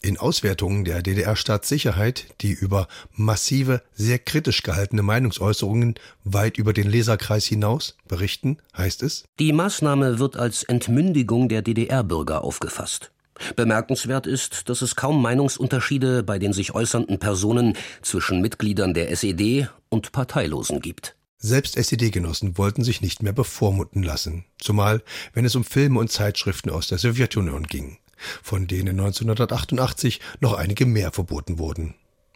In 0.00 0.18
Auswertungen 0.18 0.84
der 0.84 1.02
DDR-Staatssicherheit, 1.02 2.26
die 2.42 2.52
über 2.52 2.88
massive, 3.12 3.82
sehr 3.94 4.18
kritisch 4.18 4.62
gehaltene 4.62 5.02
Meinungsäußerungen 5.02 5.94
weit 6.24 6.58
über 6.58 6.72
den 6.72 6.88
Leserkreis 6.88 7.46
hinaus 7.46 7.96
berichten, 8.06 8.58
heißt 8.76 9.02
es, 9.02 9.24
die 9.38 9.52
Maßnahme 9.52 10.18
wird 10.18 10.36
als 10.36 10.62
Entmündigung 10.62 11.48
der 11.48 11.62
DDR-Bürger 11.62 12.44
aufgefasst. 12.44 13.12
Bemerkenswert 13.56 14.26
ist, 14.26 14.68
dass 14.68 14.82
es 14.82 14.94
kaum 14.94 15.20
Meinungsunterschiede 15.20 16.22
bei 16.22 16.38
den 16.38 16.52
sich 16.52 16.74
äußernden 16.74 17.18
Personen 17.18 17.76
zwischen 18.02 18.40
Mitgliedern 18.40 18.94
der 18.94 19.10
SED 19.10 19.68
und 19.88 20.12
Parteilosen 20.12 20.80
gibt. 20.80 21.16
Selbst 21.38 21.76
SED-Genossen 21.76 22.56
wollten 22.56 22.84
sich 22.84 23.02
nicht 23.02 23.22
mehr 23.22 23.34
bevormunden 23.34 24.02
lassen, 24.02 24.46
zumal 24.58 25.02
wenn 25.34 25.44
es 25.44 25.54
um 25.54 25.64
Filme 25.64 26.00
und 26.00 26.10
Zeitschriften 26.10 26.70
aus 26.70 26.88
der 26.88 26.96
Sowjetunion 26.98 27.64
ging, 27.64 27.98
von 28.42 28.66
denen 28.66 29.00
1988 29.00 30.20
noch 30.40 30.54
einige 30.54 30.86
mehr 30.86 31.12
verboten 31.12 31.58
wurden. 31.58 31.94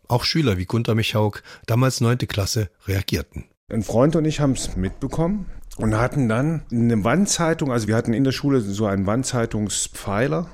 Auch 0.09 0.25
Schüler 0.25 0.57
wie 0.57 0.65
Gunter 0.65 0.95
Michauk, 0.95 1.43
damals 1.67 2.01
neunte 2.01 2.27
Klasse, 2.27 2.71
reagierten. 2.87 3.45
Ein 3.71 3.83
Freund 3.83 4.17
und 4.17 4.25
ich 4.25 4.41
haben 4.41 4.53
es 4.53 4.77
mitbekommen 4.77 5.47
und 5.77 5.97
hatten 5.97 6.29
dann 6.29 6.63
eine 6.73 7.05
Wandzeitung, 7.05 7.71
also 7.71 7.87
wir 7.87 7.97
hatten 7.97 8.15
in 8.15 8.25
der 8.25 8.33
Schule 8.33 8.61
so 8.61 8.87
einen 8.87 9.07
Wandzeitungspfeiler 9.07 10.49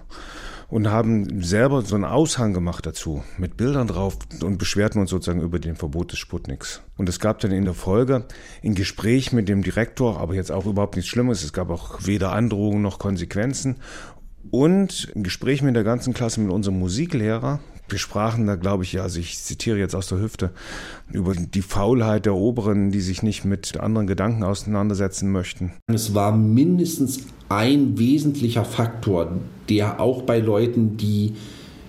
und 0.69 0.91
haben 0.91 1.43
selber 1.43 1.83
so 1.83 1.95
einen 1.95 2.05
Aushang 2.05 2.53
gemacht 2.53 2.85
dazu 2.85 3.23
mit 3.39 3.57
Bildern 3.57 3.87
drauf 3.87 4.19
und 4.43 4.59
beschwerten 4.59 5.01
uns 5.01 5.11
sozusagen 5.11 5.41
über 5.41 5.61
den 5.61 5.77
Verbot 5.77 6.11
des 6.11 6.19
Sputniks. 6.19 6.83
Und 6.97 7.09
es 7.09 7.21
gab 7.21 7.39
dann 7.39 7.53
in 7.53 7.65
der 7.65 7.75
Folge 7.75 8.27
ein 8.65 8.75
Gespräch 8.75 9.33
mit 9.33 9.49
dem 9.49 9.63
Direktor, 9.63 10.19
aber 10.19 10.35
jetzt 10.35 10.51
auch 10.51 10.67
überhaupt 10.67 10.97
nichts 10.97 11.11
Schlimmes. 11.11 11.45
Es 11.45 11.53
gab 11.53 11.71
auch 11.71 12.07
weder 12.07 12.33
Androhungen 12.33 12.83
noch 12.83 12.99
Konsequenzen. 12.99 13.77
Und 14.51 15.13
ein 15.15 15.23
Gespräch 15.23 15.63
mit 15.63 15.77
der 15.77 15.85
ganzen 15.85 16.15
Klasse 16.15 16.41
mit 16.41 16.53
unserem 16.53 16.79
Musiklehrer, 16.79 17.61
wir 17.89 17.99
sprachen 17.99 18.47
da, 18.47 18.57
glaube 18.57 18.85
ich, 18.85 18.95
ja, 18.95 19.03
also 19.03 19.21
ich 19.21 19.39
zitiere 19.39 19.79
jetzt 19.79 19.95
aus 19.95 20.09
der 20.09 20.19
Hüfte, 20.19 20.53
über 21.13 21.35
die 21.35 21.63
Faulheit 21.63 22.25
der 22.25 22.35
Oberen, 22.35 22.91
die 22.91 23.01
sich 23.01 23.23
nicht 23.23 23.45
mit 23.45 23.79
anderen 23.79 24.07
Gedanken 24.07 24.43
auseinandersetzen 24.43 25.31
möchten. 25.31 25.73
Es 25.87 26.15
war 26.15 26.35
mindestens 26.35 27.27
ein 27.49 27.99
wesentlicher 27.99 28.65
Faktor, 28.65 29.33
der 29.69 30.01
auch 30.01 30.23
bei 30.23 30.39
Leuten, 30.39 30.97
die 30.97 31.35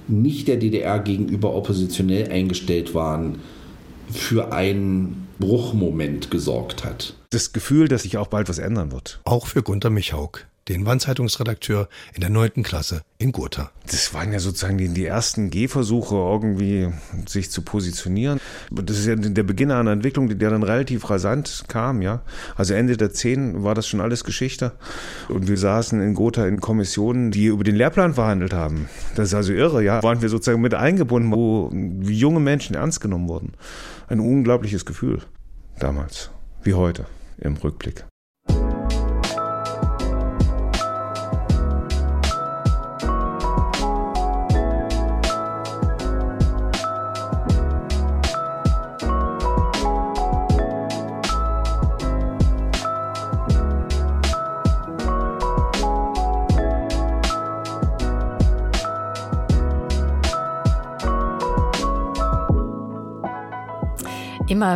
nicht 0.08 0.48
der 0.48 0.58
DDR 0.58 1.00
gegenüber 1.00 1.56
oppositionell 1.56 2.30
eingestellt 2.30 2.94
waren, 2.94 3.40
für 4.12 4.52
einen 4.52 5.28
Bruchmoment 5.40 6.30
gesorgt 6.30 6.84
hat. 6.84 7.16
Das 7.32 7.54
Gefühl, 7.54 7.88
dass 7.88 8.04
sich 8.04 8.18
auch 8.18 8.28
bald 8.28 8.50
was 8.50 8.60
ändern 8.60 8.92
wird. 8.92 9.22
Auch 9.24 9.48
für 9.48 9.64
Gunter 9.64 9.90
Michauk 9.90 10.46
den 10.68 10.86
Wandzeitungsredakteur 10.86 11.88
in 12.14 12.22
der 12.22 12.30
neunten 12.30 12.64
Klasse 12.64 13.02
in 13.18 13.32
Gotha. 13.32 13.72
Das 13.90 14.14
waren 14.14 14.34
ja 14.34 14.40
sozusagen 14.40 14.78
die, 14.78 14.90
die 14.90 15.06
ersten 15.06 15.52
Gehversuche, 15.52 16.16
irgendwie 16.16 16.90
sich 17.28 17.52
zu 17.52 17.62
positionieren. 17.62 18.40
Das 18.72 18.98
ist 18.98 19.06
ja 19.06 19.16
der 19.16 19.44
Beginn 19.44 19.72
einer 19.72 19.92
Entwicklung, 19.92 20.28
die 20.28 20.38
dann 20.38 20.64
relativ 20.64 21.10
rasant 21.10 21.66
kam, 21.68 22.02
ja. 22.02 22.22
Also 22.56 22.74
Ende 22.74 22.98
der 22.98 23.14
Zehn 23.14 23.64
war 23.64 23.76
das 23.76 23.88
schon 23.88 24.02
alles 24.02 24.24
Geschichte. 24.24 24.72
Und 25.30 25.48
wir 25.48 25.58
saßen 25.58 26.02
in 26.02 26.16
Gotha 26.16 26.48
in 26.48 26.60
Kommissionen, 26.60 27.32
die 27.32 27.46
über 27.46 27.64
den 27.64 27.76
Lehrplan 27.76 28.16
verhandelt 28.16 28.54
haben. 28.54 28.90
Das 29.16 29.28
ist 29.28 29.34
also 29.36 29.54
irre, 29.54 29.84
ja. 29.84 30.02
Waren 30.02 30.22
wir 30.22 30.30
sozusagen 30.30 30.62
mit 30.62 30.74
eingebunden, 30.74 31.32
wo 31.32 31.72
junge 32.10 32.40
Menschen 32.40 32.76
ernst 32.76 33.02
genommen 33.02 33.30
wurden. 33.30 33.54
Ein 34.08 34.20
unglaubliches 34.20 34.86
Gefühl 34.86 35.22
damals, 35.80 36.32
wie 36.64 36.74
heute 36.74 37.06
im 37.38 37.56
Rückblick. 37.56 38.06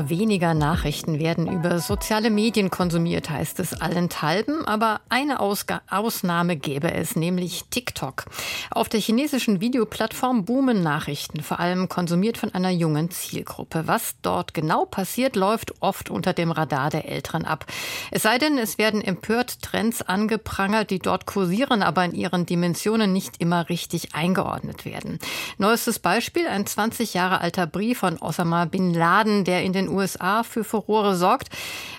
Immer 0.09 0.19
weniger 0.21 0.53
Nachrichten 0.55 1.19
werden 1.19 1.45
über 1.45 1.79
soziale 1.79 2.31
Medien 2.31 2.71
konsumiert, 2.71 3.29
heißt 3.29 3.59
es 3.59 3.79
allenthalben. 3.79 4.65
Aber 4.65 5.01
eine 5.09 5.39
Ausga 5.39 5.81
Ausnahme 5.87 6.55
gäbe 6.55 6.91
es, 6.91 7.15
nämlich 7.15 7.65
TikTok. 7.69 8.25
Auf 8.71 8.89
der 8.89 8.99
chinesischen 8.99 9.61
Videoplattform 9.61 10.45
boomen 10.45 10.81
Nachrichten, 10.81 11.43
vor 11.43 11.59
allem 11.59 11.89
konsumiert 11.89 12.39
von 12.39 12.53
einer 12.55 12.71
jungen 12.71 13.11
Zielgruppe. 13.11 13.83
Was 13.85 14.15
dort 14.23 14.55
genau 14.55 14.85
passiert, 14.85 15.35
läuft 15.35 15.73
oft 15.79 16.09
unter 16.09 16.33
dem 16.33 16.51
Radar 16.51 16.89
der 16.89 17.07
Älteren 17.07 17.45
ab. 17.45 17.67
Es 18.09 18.23
sei 18.23 18.39
denn, 18.39 18.57
es 18.57 18.79
werden 18.79 19.01
empört 19.01 19.61
Trends 19.61 20.01
angeprangert, 20.01 20.89
die 20.89 20.99
dort 20.99 21.27
kursieren, 21.27 21.83
aber 21.83 22.03
in 22.03 22.13
ihren 22.13 22.47
Dimensionen 22.47 23.13
nicht 23.13 23.39
immer 23.39 23.69
richtig 23.69 24.15
eingeordnet 24.15 24.85
werden. 24.85 25.19
Neuestes 25.59 25.99
Beispiel, 25.99 26.47
ein 26.47 26.65
20 26.65 27.13
Jahre 27.13 27.41
alter 27.41 27.67
Brief 27.67 27.99
von 27.99 28.17
Osama 28.19 28.65
Bin 28.65 28.93
Laden, 28.93 29.43
der 29.43 29.63
in 29.63 29.73
den 29.73 29.87
USA 29.87 29.98
für 30.07 30.63
Furore 30.63 31.15
sorgt, 31.15 31.49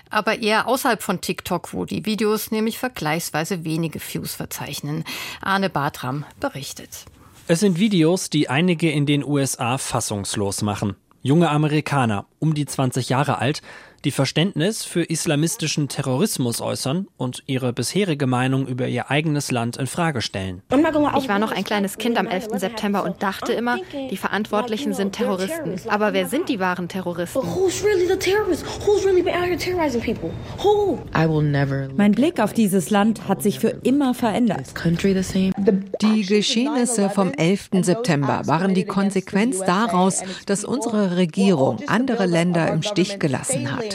aber 0.09 0.39
eher 0.39 0.67
außerhalb 0.67 1.01
von 1.01 1.21
TikTok, 1.21 1.73
wo 1.73 1.85
die 1.85 2.05
Videos 2.05 2.51
nämlich 2.51 2.77
vergleichsweise 2.77 3.63
wenige 3.63 3.99
Views 3.99 4.35
verzeichnen. 4.35 5.03
Arne 5.41 5.69
Bartram 5.69 6.25
berichtet. 6.39 7.05
Es 7.47 7.59
sind 7.59 7.79
Videos, 7.79 8.29
die 8.29 8.49
einige 8.49 8.91
in 8.91 9.05
den 9.05 9.23
USA 9.23 9.77
fassungslos 9.77 10.61
machen. 10.61 10.95
Junge 11.23 11.49
Amerikaner, 11.49 12.25
um 12.39 12.53
die 12.53 12.65
20 12.65 13.09
Jahre 13.09 13.37
alt, 13.37 13.61
die 14.03 14.11
Verständnis 14.11 14.83
für 14.83 15.03
islamistischen 15.03 15.87
Terrorismus 15.87 16.61
äußern 16.61 17.07
und 17.17 17.43
ihre 17.45 17.73
bisherige 17.73 18.25
Meinung 18.25 18.67
über 18.67 18.87
ihr 18.87 19.11
eigenes 19.11 19.51
Land 19.51 19.77
in 19.77 19.87
Frage 19.87 20.21
stellen. 20.21 20.61
Ich 20.71 21.29
war 21.29 21.39
noch 21.39 21.51
ein 21.51 21.63
kleines 21.63 21.97
Kind 21.97 22.17
am 22.17 22.27
11. 22.27 22.47
September 22.55 23.03
und 23.03 23.21
dachte 23.21 23.53
immer, 23.53 23.77
die 24.09 24.17
Verantwortlichen 24.17 24.93
sind 24.93 25.13
Terroristen. 25.13 25.75
Aber 25.87 26.13
wer 26.13 26.27
sind 26.27 26.49
die 26.49 26.59
wahren 26.59 26.87
Terroristen? 26.87 27.41
Mein 31.95 32.11
Blick 32.13 32.39
auf 32.39 32.53
dieses 32.53 32.89
Land 32.89 33.27
hat 33.27 33.43
sich 33.43 33.59
für 33.59 33.69
immer 33.83 34.13
verändert. 34.13 34.73
Die 36.01 36.25
Geschehnisse 36.25 37.09
vom 37.09 37.31
11. 37.33 37.69
September 37.81 38.41
waren 38.45 38.73
die 38.73 38.85
Konsequenz 38.85 39.59
daraus, 39.59 40.21
dass 40.45 40.63
unsere 40.63 41.17
Regierung 41.17 41.79
andere 41.87 42.25
Länder 42.25 42.71
im 42.71 42.81
Stich 42.81 43.19
gelassen 43.19 43.71
hat. 43.71 43.90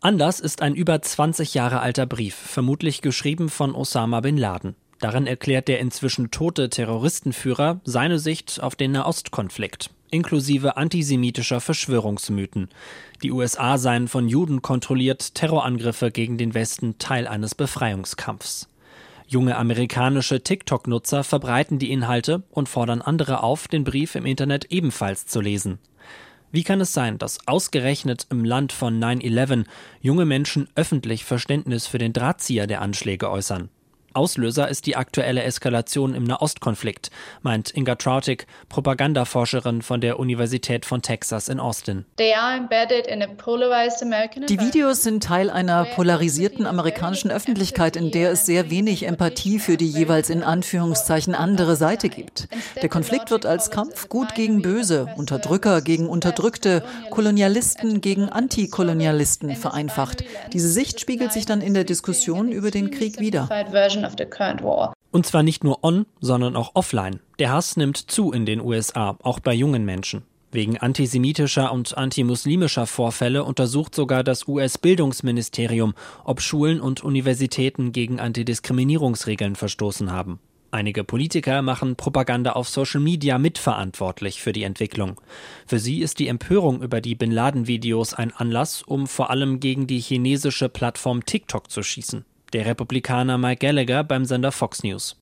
Anders 0.00 0.40
ist 0.40 0.62
ein 0.62 0.74
über 0.74 1.00
20 1.00 1.54
Jahre 1.54 1.80
alter 1.80 2.06
Brief, 2.06 2.34
vermutlich 2.34 3.02
geschrieben 3.02 3.48
von 3.48 3.74
Osama 3.74 4.20
bin 4.20 4.36
Laden. 4.36 4.74
Darin 5.00 5.26
erklärt 5.26 5.68
der 5.68 5.78
inzwischen 5.78 6.30
tote 6.30 6.70
Terroristenführer 6.70 7.80
seine 7.84 8.18
Sicht 8.18 8.60
auf 8.60 8.74
den 8.74 8.92
Nahostkonflikt, 8.92 9.90
inklusive 10.10 10.76
antisemitischer 10.76 11.60
Verschwörungsmythen. 11.60 12.68
Die 13.22 13.30
USA 13.30 13.78
seien 13.78 14.08
von 14.08 14.28
Juden 14.28 14.60
kontrolliert, 14.60 15.34
Terrorangriffe 15.34 16.10
gegen 16.10 16.36
den 16.36 16.54
Westen 16.54 16.98
Teil 16.98 17.28
eines 17.28 17.54
Befreiungskampfs. 17.54 18.68
Junge 19.28 19.56
amerikanische 19.56 20.42
TikTok-Nutzer 20.42 21.22
verbreiten 21.22 21.78
die 21.78 21.92
Inhalte 21.92 22.42
und 22.50 22.68
fordern 22.68 23.02
andere 23.02 23.42
auf, 23.42 23.68
den 23.68 23.84
Brief 23.84 24.14
im 24.14 24.24
Internet 24.24 24.72
ebenfalls 24.72 25.26
zu 25.26 25.40
lesen. 25.40 25.78
Wie 26.50 26.64
kann 26.64 26.80
es 26.80 26.94
sein, 26.94 27.18
dass 27.18 27.46
ausgerechnet 27.46 28.26
im 28.30 28.44
Land 28.44 28.72
von 28.72 28.98
9-11 29.02 29.66
junge 30.00 30.24
Menschen 30.24 30.68
öffentlich 30.74 31.24
Verständnis 31.24 31.86
für 31.86 31.98
den 31.98 32.14
Drahtzieher 32.14 32.66
der 32.66 32.80
Anschläge 32.80 33.30
äußern? 33.30 33.68
Auslöser 34.18 34.68
ist 34.68 34.86
die 34.86 34.96
aktuelle 34.96 35.44
Eskalation 35.44 36.12
im 36.12 36.24
Nahostkonflikt, 36.24 37.12
meint 37.42 37.72
Inga 37.76 37.94
Trautig, 37.94 38.48
Propagandaforscherin 38.68 39.80
von 39.80 40.00
der 40.00 40.18
Universität 40.18 40.84
von 40.84 41.02
Texas 41.02 41.48
in 41.48 41.60
Austin. 41.60 42.04
Die 42.18 42.24
Videos 44.58 45.02
sind 45.04 45.22
Teil 45.22 45.50
einer 45.50 45.84
polarisierten 45.84 46.66
amerikanischen 46.66 47.30
Öffentlichkeit, 47.30 47.94
in 47.94 48.10
der 48.10 48.32
es 48.32 48.44
sehr 48.44 48.72
wenig 48.72 49.06
Empathie 49.06 49.60
für 49.60 49.76
die 49.76 49.88
jeweils 49.88 50.30
in 50.30 50.42
Anführungszeichen 50.42 51.36
andere 51.36 51.76
Seite 51.76 52.08
gibt. 52.08 52.48
Der 52.82 52.88
Konflikt 52.88 53.30
wird 53.30 53.46
als 53.46 53.70
Kampf 53.70 54.08
gut 54.08 54.34
gegen 54.34 54.62
böse, 54.62 55.06
Unterdrücker 55.16 55.80
gegen 55.80 56.08
Unterdrückte, 56.08 56.82
Kolonialisten 57.10 58.00
gegen 58.00 58.28
Antikolonialisten 58.28 59.54
vereinfacht. 59.54 60.24
Diese 60.52 60.68
Sicht 60.68 60.98
spiegelt 60.98 61.32
sich 61.32 61.46
dann 61.46 61.60
in 61.60 61.74
der 61.74 61.84
Diskussion 61.84 62.50
über 62.50 62.72
den 62.72 62.90
Krieg 62.90 63.20
wieder. 63.20 63.48
Und 65.10 65.26
zwar 65.26 65.42
nicht 65.42 65.64
nur 65.64 65.82
on, 65.82 66.06
sondern 66.20 66.56
auch 66.56 66.72
offline. 66.74 67.20
Der 67.38 67.52
Hass 67.52 67.76
nimmt 67.76 67.96
zu 67.96 68.32
in 68.32 68.46
den 68.46 68.60
USA, 68.60 69.16
auch 69.22 69.40
bei 69.40 69.54
jungen 69.54 69.84
Menschen. 69.84 70.22
Wegen 70.50 70.78
antisemitischer 70.78 71.72
und 71.72 71.98
antimuslimischer 71.98 72.86
Vorfälle 72.86 73.44
untersucht 73.44 73.94
sogar 73.94 74.24
das 74.24 74.48
US-Bildungsministerium, 74.48 75.94
ob 76.24 76.40
Schulen 76.40 76.80
und 76.80 77.04
Universitäten 77.04 77.92
gegen 77.92 78.18
Antidiskriminierungsregeln 78.18 79.56
verstoßen 79.56 80.10
haben. 80.10 80.40
Einige 80.70 81.02
Politiker 81.04 81.62
machen 81.62 81.96
Propaganda 81.96 82.52
auf 82.52 82.68
Social 82.68 83.00
Media 83.00 83.38
mitverantwortlich 83.38 84.42
für 84.42 84.52
die 84.52 84.64
Entwicklung. 84.64 85.18
Für 85.66 85.78
sie 85.78 86.00
ist 86.00 86.18
die 86.18 86.28
Empörung 86.28 86.82
über 86.82 87.00
die 87.00 87.14
Bin 87.14 87.30
Laden-Videos 87.30 88.12
ein 88.12 88.34
Anlass, 88.34 88.82
um 88.82 89.06
vor 89.06 89.30
allem 89.30 89.60
gegen 89.60 89.86
die 89.86 90.00
chinesische 90.00 90.68
Plattform 90.68 91.24
TikTok 91.24 91.70
zu 91.70 91.82
schießen. 91.82 92.26
Der 92.54 92.64
Republikaner 92.64 93.36
Mike 93.36 93.66
Gallagher 93.66 94.04
beim 94.04 94.24
Sender 94.24 94.52
Fox 94.52 94.82
News. 94.82 95.16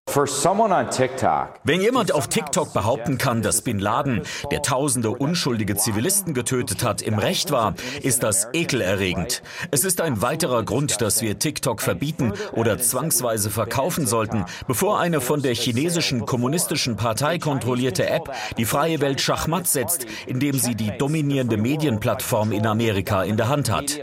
Wenn 1.65 1.81
jemand 1.83 2.13
auf 2.13 2.29
TikTok 2.29 2.73
behaupten 2.73 3.19
kann, 3.19 3.43
dass 3.43 3.63
Bin 3.63 3.81
Laden, 3.81 4.23
der 4.53 4.63
tausende 4.63 5.11
unschuldige 5.11 5.77
Zivilisten 5.77 6.33
getötet 6.33 6.85
hat, 6.85 7.03
im 7.03 7.19
Recht 7.19 7.51
war, 7.51 7.75
ist 8.01 8.23
das 8.23 8.47
ekelerregend. 8.53 9.43
Es 9.73 9.85
ist 9.85 10.01
ein 10.01 10.23
weiterer 10.23 10.63
Grund, 10.63 11.03
dass 11.03 11.21
wir 11.21 11.39
TikTok 11.39 11.83
verbieten 11.83 12.33
oder 12.53 12.79
zwangsweise 12.79 13.51
verkaufen 13.51 14.07
sollten, 14.07 14.45
bevor 14.69 15.01
eine 15.01 15.21
von 15.21 15.43
der 15.43 15.55
chinesischen 15.55 16.25
kommunistischen 16.25 16.97
Partei 16.97 17.39
kontrollierte 17.39 18.09
App 18.09 18.33
die 18.57 18.65
freie 18.65 19.01
Welt 19.01 19.21
Schachmatt 19.21 19.67
setzt, 19.67 20.07
indem 20.27 20.59
sie 20.59 20.77
die 20.77 20.97
dominierende 20.97 21.57
Medienplattform 21.57 22.53
in 22.53 22.67
Amerika 22.67 23.25
in 23.25 23.37
der 23.37 23.49
Hand 23.49 23.71
hat. 23.71 23.99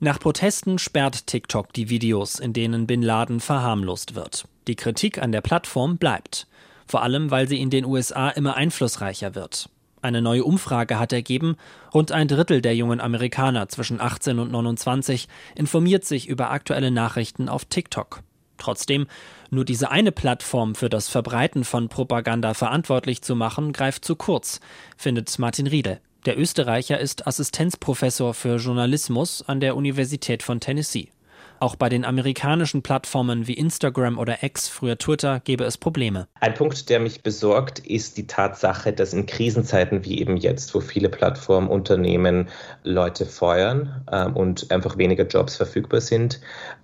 Nach 0.00 0.18
Protesten 0.18 0.78
sperrt 0.78 1.26
TikTok 1.28 1.72
die 1.76 1.90
Videos, 1.90 2.38
in 2.38 2.52
denen 2.52 2.86
Bin 2.86 3.02
Laden 3.02 3.40
verharmlost 3.40 4.14
wird. 4.14 4.46
Die 4.66 4.76
Kritik 4.76 5.22
an 5.22 5.32
der 5.32 5.40
Plattform 5.40 5.98
bleibt, 5.98 6.46
vor 6.86 7.02
allem 7.02 7.30
weil 7.30 7.48
sie 7.48 7.60
in 7.60 7.70
den 7.70 7.84
USA 7.84 8.28
immer 8.30 8.56
einflussreicher 8.56 9.34
wird. 9.34 9.68
Eine 10.02 10.22
neue 10.22 10.44
Umfrage 10.44 10.98
hat 10.98 11.12
ergeben, 11.12 11.56
rund 11.92 12.12
ein 12.12 12.28
Drittel 12.28 12.60
der 12.60 12.76
jungen 12.76 13.00
Amerikaner 13.00 13.68
zwischen 13.68 14.00
18 14.00 14.38
und 14.38 14.52
29 14.52 15.28
informiert 15.54 16.04
sich 16.04 16.28
über 16.28 16.50
aktuelle 16.50 16.90
Nachrichten 16.90 17.48
auf 17.48 17.64
TikTok. 17.64 18.22
Trotzdem, 18.58 19.06
nur 19.50 19.64
diese 19.64 19.90
eine 19.90 20.12
Plattform 20.12 20.74
für 20.74 20.88
das 20.88 21.08
Verbreiten 21.08 21.64
von 21.64 21.88
Propaganda 21.88 22.54
verantwortlich 22.54 23.22
zu 23.22 23.34
machen, 23.36 23.72
greift 23.72 24.04
zu 24.04 24.16
kurz, 24.16 24.60
findet 24.96 25.38
Martin 25.38 25.66
Riedel. 25.66 26.00
Der 26.24 26.38
Österreicher 26.38 26.98
ist 26.98 27.26
Assistenzprofessor 27.26 28.34
für 28.34 28.56
Journalismus 28.56 29.42
an 29.46 29.60
der 29.60 29.76
Universität 29.76 30.42
von 30.42 30.60
Tennessee. 30.60 31.10
Auch 31.58 31.76
bei 31.76 31.88
den 31.88 32.04
amerikanischen 32.04 32.82
Plattformen 32.82 33.46
wie 33.46 33.54
Instagram 33.54 34.18
oder 34.18 34.42
X, 34.42 34.68
früher 34.68 34.98
Twitter, 34.98 35.40
gäbe 35.40 35.64
es 35.64 35.78
Probleme. 35.78 36.28
Ein 36.40 36.52
Punkt, 36.52 36.90
der 36.90 37.00
mich 37.00 37.22
besorgt, 37.22 37.78
ist 37.78 38.18
die 38.18 38.26
Tatsache, 38.26 38.92
dass 38.92 39.14
in 39.14 39.24
Krisenzeiten 39.24 40.04
wie 40.04 40.20
eben 40.20 40.36
jetzt, 40.36 40.74
wo 40.74 40.80
viele 40.80 41.08
Plattformunternehmen 41.08 42.48
Leute 42.82 43.24
feuern 43.24 44.04
ähm, 44.12 44.36
und 44.36 44.70
einfach 44.70 44.98
weniger 44.98 45.24
Jobs 45.26 45.56
verfügbar 45.56 46.02
sind, 46.02 46.40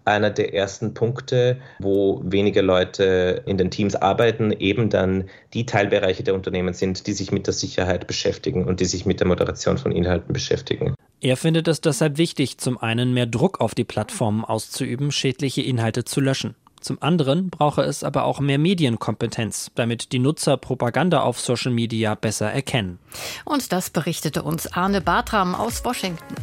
einer 0.06 0.30
der 0.30 0.54
ersten 0.54 0.94
Punkte, 0.94 1.58
wo 1.78 2.22
weniger 2.24 2.62
Leute 2.62 3.42
in 3.46 3.58
den 3.58 3.70
Teams 3.70 3.94
arbeiten, 3.94 4.52
eben 4.52 4.88
dann 4.88 5.28
die 5.52 5.66
Teilbereiche 5.66 6.22
der 6.22 6.34
Unternehmen 6.34 6.72
sind, 6.72 7.06
die 7.06 7.12
sich 7.12 7.30
mit 7.30 7.46
der 7.46 7.54
Sicherheit 7.54 8.06
beschäftigen 8.06 8.64
und 8.64 8.80
die 8.80 8.86
sich 8.86 9.04
mit 9.04 9.20
der 9.20 9.26
Moderation 9.26 9.76
von 9.76 9.92
Inhalten 9.92 10.32
beschäftigen. 10.32 10.94
Er 11.24 11.36
findet 11.36 11.68
es 11.68 11.80
deshalb 11.80 12.18
wichtig, 12.18 12.58
zum 12.58 12.78
einen 12.78 13.14
mehr 13.14 13.26
Druck 13.26 13.60
auf 13.60 13.76
die 13.76 13.84
Plattformen 13.84 14.44
auszuüben, 14.44 15.12
schädliche 15.12 15.62
Inhalte 15.62 16.04
zu 16.04 16.20
löschen. 16.20 16.56
Zum 16.80 17.00
anderen 17.00 17.48
brauche 17.48 17.82
es 17.82 18.02
aber 18.02 18.24
auch 18.24 18.40
mehr 18.40 18.58
Medienkompetenz, 18.58 19.70
damit 19.76 20.10
die 20.10 20.18
Nutzer 20.18 20.56
Propaganda 20.56 21.20
auf 21.20 21.38
Social 21.38 21.70
Media 21.70 22.16
besser 22.16 22.50
erkennen. 22.50 22.98
Und 23.44 23.70
das 23.70 23.90
berichtete 23.90 24.42
uns 24.42 24.66
Arne 24.72 25.00
Bartram 25.00 25.54
aus 25.54 25.84
Washington. 25.84 26.34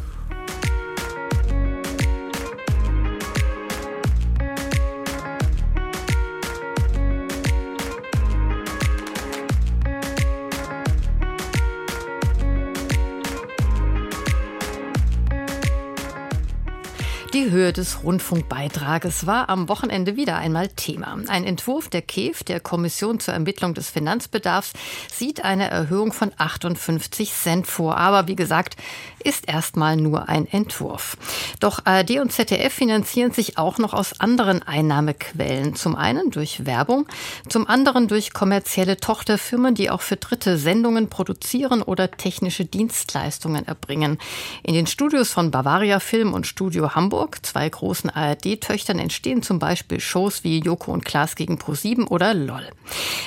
Höhe 17.50 17.72
des 17.72 18.02
Rundfunkbeitrages 18.02 19.26
war 19.26 19.48
am 19.48 19.68
Wochenende 19.68 20.16
wieder 20.16 20.36
einmal 20.36 20.68
Thema. 20.68 21.16
Ein 21.28 21.44
Entwurf 21.44 21.88
der 21.88 22.02
KEF, 22.02 22.44
der 22.44 22.60
Kommission 22.60 23.20
zur 23.20 23.34
Ermittlung 23.34 23.74
des 23.74 23.90
Finanzbedarfs, 23.90 24.72
sieht 25.12 25.44
eine 25.44 25.70
Erhöhung 25.70 26.12
von 26.12 26.32
58 26.36 27.32
Cent 27.32 27.66
vor. 27.66 27.96
Aber 27.96 28.28
wie 28.28 28.36
gesagt, 28.36 28.76
ist 29.22 29.48
erstmal 29.48 29.96
nur 29.96 30.28
ein 30.28 30.46
Entwurf. 30.46 31.16
Doch 31.60 31.84
ARD 31.84 32.20
und 32.20 32.32
ZDF 32.32 32.72
finanzieren 32.72 33.32
sich 33.32 33.58
auch 33.58 33.78
noch 33.78 33.92
aus 33.92 34.18
anderen 34.20 34.62
Einnahmequellen. 34.62 35.74
Zum 35.74 35.94
einen 35.94 36.30
durch 36.30 36.64
Werbung, 36.66 37.06
zum 37.48 37.66
anderen 37.66 38.08
durch 38.08 38.32
kommerzielle 38.32 38.96
Tochterfirmen, 38.96 39.74
die 39.74 39.90
auch 39.90 40.00
für 40.00 40.16
Dritte 40.16 40.56
Sendungen 40.56 41.08
produzieren 41.08 41.82
oder 41.82 42.10
technische 42.10 42.64
Dienstleistungen 42.64 43.66
erbringen. 43.66 44.18
In 44.62 44.74
den 44.74 44.86
Studios 44.86 45.30
von 45.30 45.50
Bavaria 45.50 46.00
Film 46.00 46.32
und 46.32 46.46
Studio 46.46 46.94
Hamburg 46.94 47.44
zwei 47.44 47.68
großen 47.68 48.10
ARD-Töchtern, 48.10 48.98
entstehen 48.98 49.42
zum 49.42 49.58
Beispiel 49.58 50.00
Shows 50.00 50.44
wie 50.44 50.60
Joko 50.60 50.92
und 50.92 51.04
Klaas 51.04 51.36
gegen 51.36 51.58
Pro7 51.58 52.06
oder 52.06 52.34
LOL. 52.34 52.68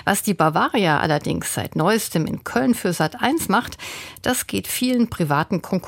Was 0.06 0.24
die 0.24 0.34
Bavaria 0.34 1.00
allerdings 1.00 1.54
seit 1.54 1.76
neuestem 1.76 2.26
in 2.26 2.44
Köln 2.44 2.74
für 2.74 2.90
Sat1 2.90 3.50
macht, 3.52 3.78
das 4.22 4.48
geht 4.48 4.68
vielen 4.68 5.10
privaten 5.10 5.62
Konkurrenten 5.62 5.83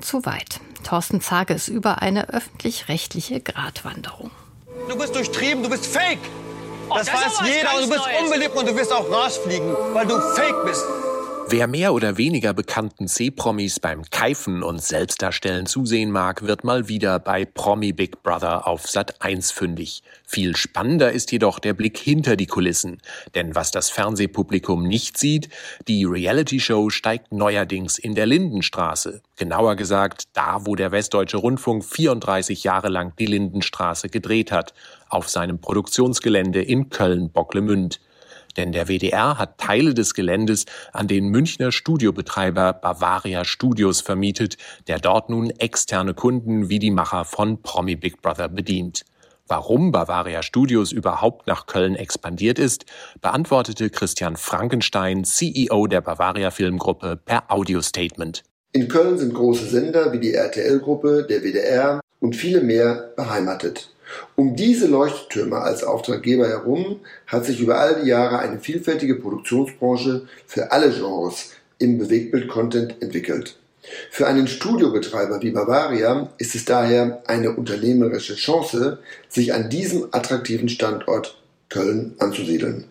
zu 0.00 0.24
weit. 0.24 0.60
Thorsten 0.84 1.20
Zages 1.20 1.68
über 1.68 2.02
eine 2.02 2.28
öffentlich-rechtliche 2.30 3.40
Gratwanderung. 3.40 4.30
Du 4.88 4.96
bist 4.96 5.14
durchtrieben, 5.14 5.62
du 5.62 5.70
bist 5.70 5.86
fake. 5.86 6.18
Oh, 6.88 6.94
das, 6.96 7.06
das 7.06 7.14
weiß 7.14 7.46
jeder 7.46 7.76
und 7.76 7.84
du 7.84 7.90
bist 7.90 8.04
unbeliebt 8.22 8.56
und 8.56 8.68
du 8.68 8.76
wirst 8.76 8.92
auch 8.92 9.10
rausfliegen, 9.10 9.74
weil 9.92 10.06
du 10.06 10.18
fake 10.34 10.64
bist. 10.64 10.84
Wer 11.46 11.66
mehr 11.66 11.92
oder 11.92 12.16
weniger 12.16 12.54
bekannten 12.54 13.06
C-Promis 13.06 13.78
beim 13.78 14.02
Keifen 14.10 14.62
und 14.62 14.82
Selbstdarstellen 14.82 15.66
zusehen 15.66 16.10
mag, 16.10 16.42
wird 16.42 16.64
mal 16.64 16.88
wieder 16.88 17.18
bei 17.18 17.44
Promi 17.44 17.92
Big 17.92 18.22
Brother 18.22 18.66
auf 18.66 18.88
Sat 18.88 19.20
1 19.20 19.50
fündig. 19.52 20.02
Viel 20.24 20.56
spannender 20.56 21.12
ist 21.12 21.32
jedoch 21.32 21.58
der 21.58 21.74
Blick 21.74 21.98
hinter 21.98 22.36
die 22.36 22.46
Kulissen. 22.46 23.00
Denn 23.34 23.54
was 23.54 23.70
das 23.70 23.90
Fernsehpublikum 23.90 24.84
nicht 24.84 25.18
sieht, 25.18 25.50
die 25.86 26.06
Reality-Show 26.06 26.88
steigt 26.88 27.30
neuerdings 27.30 27.98
in 27.98 28.14
der 28.14 28.26
Lindenstraße. 28.26 29.20
Genauer 29.36 29.76
gesagt, 29.76 30.24
da 30.32 30.64
wo 30.64 30.74
der 30.76 30.92
Westdeutsche 30.92 31.36
Rundfunk 31.36 31.84
34 31.84 32.64
Jahre 32.64 32.88
lang 32.88 33.12
die 33.18 33.26
Lindenstraße 33.26 34.08
gedreht 34.08 34.50
hat, 34.50 34.72
auf 35.10 35.28
seinem 35.28 35.60
Produktionsgelände 35.60 36.62
in 36.62 36.88
Köln-Bocklemünd 36.88 38.00
denn 38.56 38.72
der 38.72 38.88
WDR 38.88 39.38
hat 39.38 39.58
Teile 39.58 39.94
des 39.94 40.14
Geländes 40.14 40.66
an 40.92 41.08
den 41.08 41.28
Münchner 41.28 41.72
Studiobetreiber 41.72 42.72
Bavaria 42.72 43.44
Studios 43.44 44.00
vermietet, 44.00 44.56
der 44.88 44.98
dort 44.98 45.30
nun 45.30 45.50
externe 45.50 46.14
Kunden 46.14 46.68
wie 46.68 46.78
die 46.78 46.90
Macher 46.90 47.24
von 47.24 47.62
Promi 47.62 47.96
Big 47.96 48.22
Brother 48.22 48.48
bedient. 48.48 49.04
Warum 49.46 49.92
Bavaria 49.92 50.42
Studios 50.42 50.90
überhaupt 50.90 51.46
nach 51.46 51.66
Köln 51.66 51.96
expandiert 51.96 52.58
ist, 52.58 52.86
beantwortete 53.20 53.90
Christian 53.90 54.36
Frankenstein, 54.36 55.24
CEO 55.24 55.86
der 55.86 56.00
Bavaria 56.00 56.50
Filmgruppe, 56.50 57.20
per 57.22 57.50
Audiostatement. 57.50 58.42
In 58.72 58.88
Köln 58.88 59.18
sind 59.18 59.34
große 59.34 59.66
Sender 59.66 60.12
wie 60.12 60.18
die 60.18 60.32
RTL-Gruppe, 60.32 61.26
der 61.28 61.42
WDR 61.42 62.00
und 62.20 62.34
viele 62.34 62.62
mehr 62.62 63.12
beheimatet. 63.16 63.93
Um 64.36 64.56
diese 64.56 64.86
Leuchttürme 64.86 65.58
als 65.58 65.84
Auftraggeber 65.84 66.48
herum 66.48 67.00
hat 67.26 67.44
sich 67.44 67.60
über 67.60 67.78
all 67.78 68.02
die 68.02 68.08
Jahre 68.08 68.38
eine 68.38 68.58
vielfältige 68.58 69.16
Produktionsbranche 69.16 70.26
für 70.46 70.72
alle 70.72 70.90
Genres 70.90 71.50
im 71.78 71.98
Bewegtbild-Content 71.98 73.02
entwickelt. 73.02 73.56
Für 74.10 74.26
einen 74.26 74.48
Studiobetreiber 74.48 75.42
wie 75.42 75.50
Bavaria 75.50 76.30
ist 76.38 76.54
es 76.54 76.64
daher 76.64 77.22
eine 77.26 77.52
unternehmerische 77.52 78.34
Chance, 78.34 78.98
sich 79.28 79.52
an 79.52 79.68
diesem 79.68 80.08
attraktiven 80.10 80.68
Standort 80.68 81.38
Köln 81.68 82.14
anzusiedeln. 82.18 82.84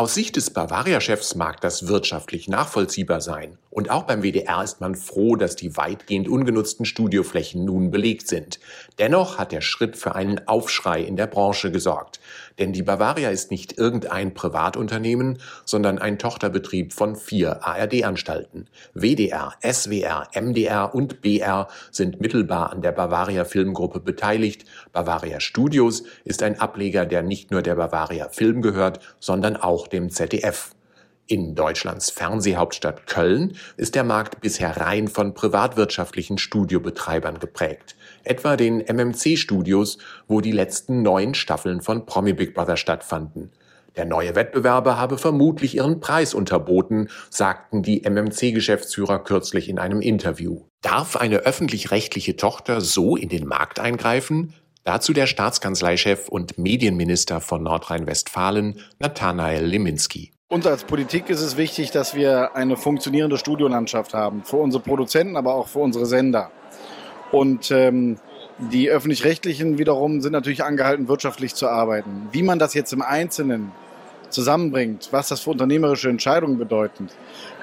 Aus 0.00 0.14
Sicht 0.14 0.36
des 0.36 0.48
Bavaria-Chefs 0.48 1.34
mag 1.34 1.60
das 1.60 1.86
wirtschaftlich 1.86 2.48
nachvollziehbar 2.48 3.20
sein. 3.20 3.58
Und 3.68 3.90
auch 3.90 4.04
beim 4.04 4.22
WDR 4.22 4.64
ist 4.64 4.80
man 4.80 4.94
froh, 4.94 5.36
dass 5.36 5.56
die 5.56 5.76
weitgehend 5.76 6.26
ungenutzten 6.26 6.86
Studioflächen 6.86 7.66
nun 7.66 7.90
belegt 7.90 8.26
sind. 8.26 8.60
Dennoch 8.98 9.36
hat 9.36 9.52
der 9.52 9.60
Schritt 9.60 9.98
für 9.98 10.14
einen 10.14 10.48
Aufschrei 10.48 11.02
in 11.02 11.16
der 11.16 11.26
Branche 11.26 11.70
gesorgt. 11.70 12.18
Denn 12.60 12.74
die 12.74 12.82
Bavaria 12.82 13.30
ist 13.30 13.50
nicht 13.50 13.78
irgendein 13.78 14.34
Privatunternehmen, 14.34 15.38
sondern 15.64 15.98
ein 15.98 16.18
Tochterbetrieb 16.18 16.92
von 16.92 17.16
vier 17.16 17.64
ARD-Anstalten. 17.66 18.66
WDR, 18.92 19.54
SWR, 19.62 20.28
MDR 20.38 20.94
und 20.94 21.22
BR 21.22 21.68
sind 21.90 22.20
mittelbar 22.20 22.70
an 22.70 22.82
der 22.82 22.92
Bavaria 22.92 23.46
Filmgruppe 23.46 24.00
beteiligt. 24.00 24.66
Bavaria 24.92 25.40
Studios 25.40 26.04
ist 26.24 26.42
ein 26.42 26.60
Ableger, 26.60 27.06
der 27.06 27.22
nicht 27.22 27.50
nur 27.50 27.62
der 27.62 27.76
Bavaria 27.76 28.28
Film 28.28 28.60
gehört, 28.60 29.00
sondern 29.20 29.56
auch 29.56 29.88
dem 29.88 30.10
ZDF. 30.10 30.74
In 31.30 31.54
Deutschlands 31.54 32.10
Fernsehhauptstadt 32.10 33.06
Köln 33.06 33.56
ist 33.76 33.94
der 33.94 34.02
Markt 34.02 34.40
bisher 34.40 34.76
rein 34.78 35.06
von 35.06 35.32
privatwirtschaftlichen 35.32 36.38
Studiobetreibern 36.38 37.38
geprägt. 37.38 37.94
Etwa 38.24 38.56
den 38.56 38.80
MMC-Studios, 38.80 39.98
wo 40.26 40.40
die 40.40 40.50
letzten 40.50 41.02
neun 41.02 41.34
Staffeln 41.34 41.82
von 41.82 42.04
Promi 42.04 42.32
Big 42.32 42.52
Brother 42.52 42.76
stattfanden. 42.76 43.52
Der 43.94 44.06
neue 44.06 44.34
Wettbewerber 44.34 44.98
habe 44.98 45.18
vermutlich 45.18 45.76
ihren 45.76 46.00
Preis 46.00 46.34
unterboten, 46.34 47.08
sagten 47.30 47.84
die 47.84 48.02
MMC-Geschäftsführer 48.02 49.22
kürzlich 49.22 49.68
in 49.68 49.78
einem 49.78 50.00
Interview. 50.00 50.64
Darf 50.82 51.14
eine 51.14 51.36
öffentlich-rechtliche 51.36 52.34
Tochter 52.34 52.80
so 52.80 53.14
in 53.14 53.28
den 53.28 53.46
Markt 53.46 53.78
eingreifen? 53.78 54.54
Dazu 54.82 55.12
der 55.12 55.28
Staatskanzleichef 55.28 56.28
und 56.28 56.58
Medienminister 56.58 57.40
von 57.40 57.62
Nordrhein-Westfalen, 57.62 58.80
Nathanael 58.98 59.64
Liminski. 59.64 60.32
Uns 60.52 60.66
als 60.66 60.82
Politik 60.82 61.30
ist 61.30 61.42
es 61.42 61.56
wichtig, 61.56 61.92
dass 61.92 62.16
wir 62.16 62.56
eine 62.56 62.76
funktionierende 62.76 63.38
Studiolandschaft 63.38 64.14
haben. 64.14 64.42
Für 64.42 64.56
unsere 64.56 64.82
Produzenten, 64.82 65.36
aber 65.36 65.54
auch 65.54 65.68
für 65.68 65.78
unsere 65.78 66.06
Sender. 66.06 66.50
Und 67.30 67.70
ähm, 67.70 68.18
die 68.58 68.90
öffentlich-rechtlichen 68.90 69.78
wiederum 69.78 70.20
sind 70.20 70.32
natürlich 70.32 70.64
angehalten, 70.64 71.06
wirtschaftlich 71.06 71.54
zu 71.54 71.68
arbeiten. 71.68 72.28
Wie 72.32 72.42
man 72.42 72.58
das 72.58 72.74
jetzt 72.74 72.92
im 72.92 73.00
Einzelnen 73.00 73.70
zusammenbringt, 74.28 75.10
was 75.12 75.28
das 75.28 75.38
für 75.38 75.50
unternehmerische 75.50 76.08
Entscheidungen 76.08 76.58
bedeutet, 76.58 77.14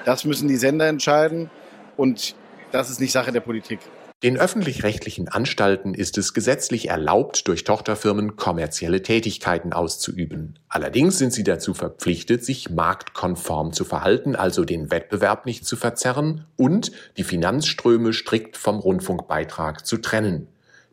das 0.06 0.24
müssen 0.24 0.48
die 0.48 0.56
Sender 0.56 0.88
entscheiden. 0.88 1.50
Und 1.98 2.36
das 2.72 2.88
ist 2.88 3.00
nicht 3.00 3.12
Sache 3.12 3.32
der 3.32 3.40
Politik. 3.40 3.80
Den 4.24 4.36
öffentlich-rechtlichen 4.36 5.28
Anstalten 5.28 5.94
ist 5.94 6.18
es 6.18 6.34
gesetzlich 6.34 6.88
erlaubt, 6.88 7.46
durch 7.46 7.62
Tochterfirmen 7.62 8.34
kommerzielle 8.34 9.00
Tätigkeiten 9.00 9.72
auszuüben. 9.72 10.58
Allerdings 10.68 11.18
sind 11.18 11.32
sie 11.32 11.44
dazu 11.44 11.72
verpflichtet, 11.72 12.44
sich 12.44 12.68
marktkonform 12.68 13.72
zu 13.72 13.84
verhalten, 13.84 14.34
also 14.34 14.64
den 14.64 14.90
Wettbewerb 14.90 15.46
nicht 15.46 15.66
zu 15.66 15.76
verzerren 15.76 16.46
und 16.56 16.90
die 17.16 17.22
Finanzströme 17.22 18.12
strikt 18.12 18.56
vom 18.56 18.80
Rundfunkbeitrag 18.80 19.86
zu 19.86 19.98
trennen. 19.98 20.48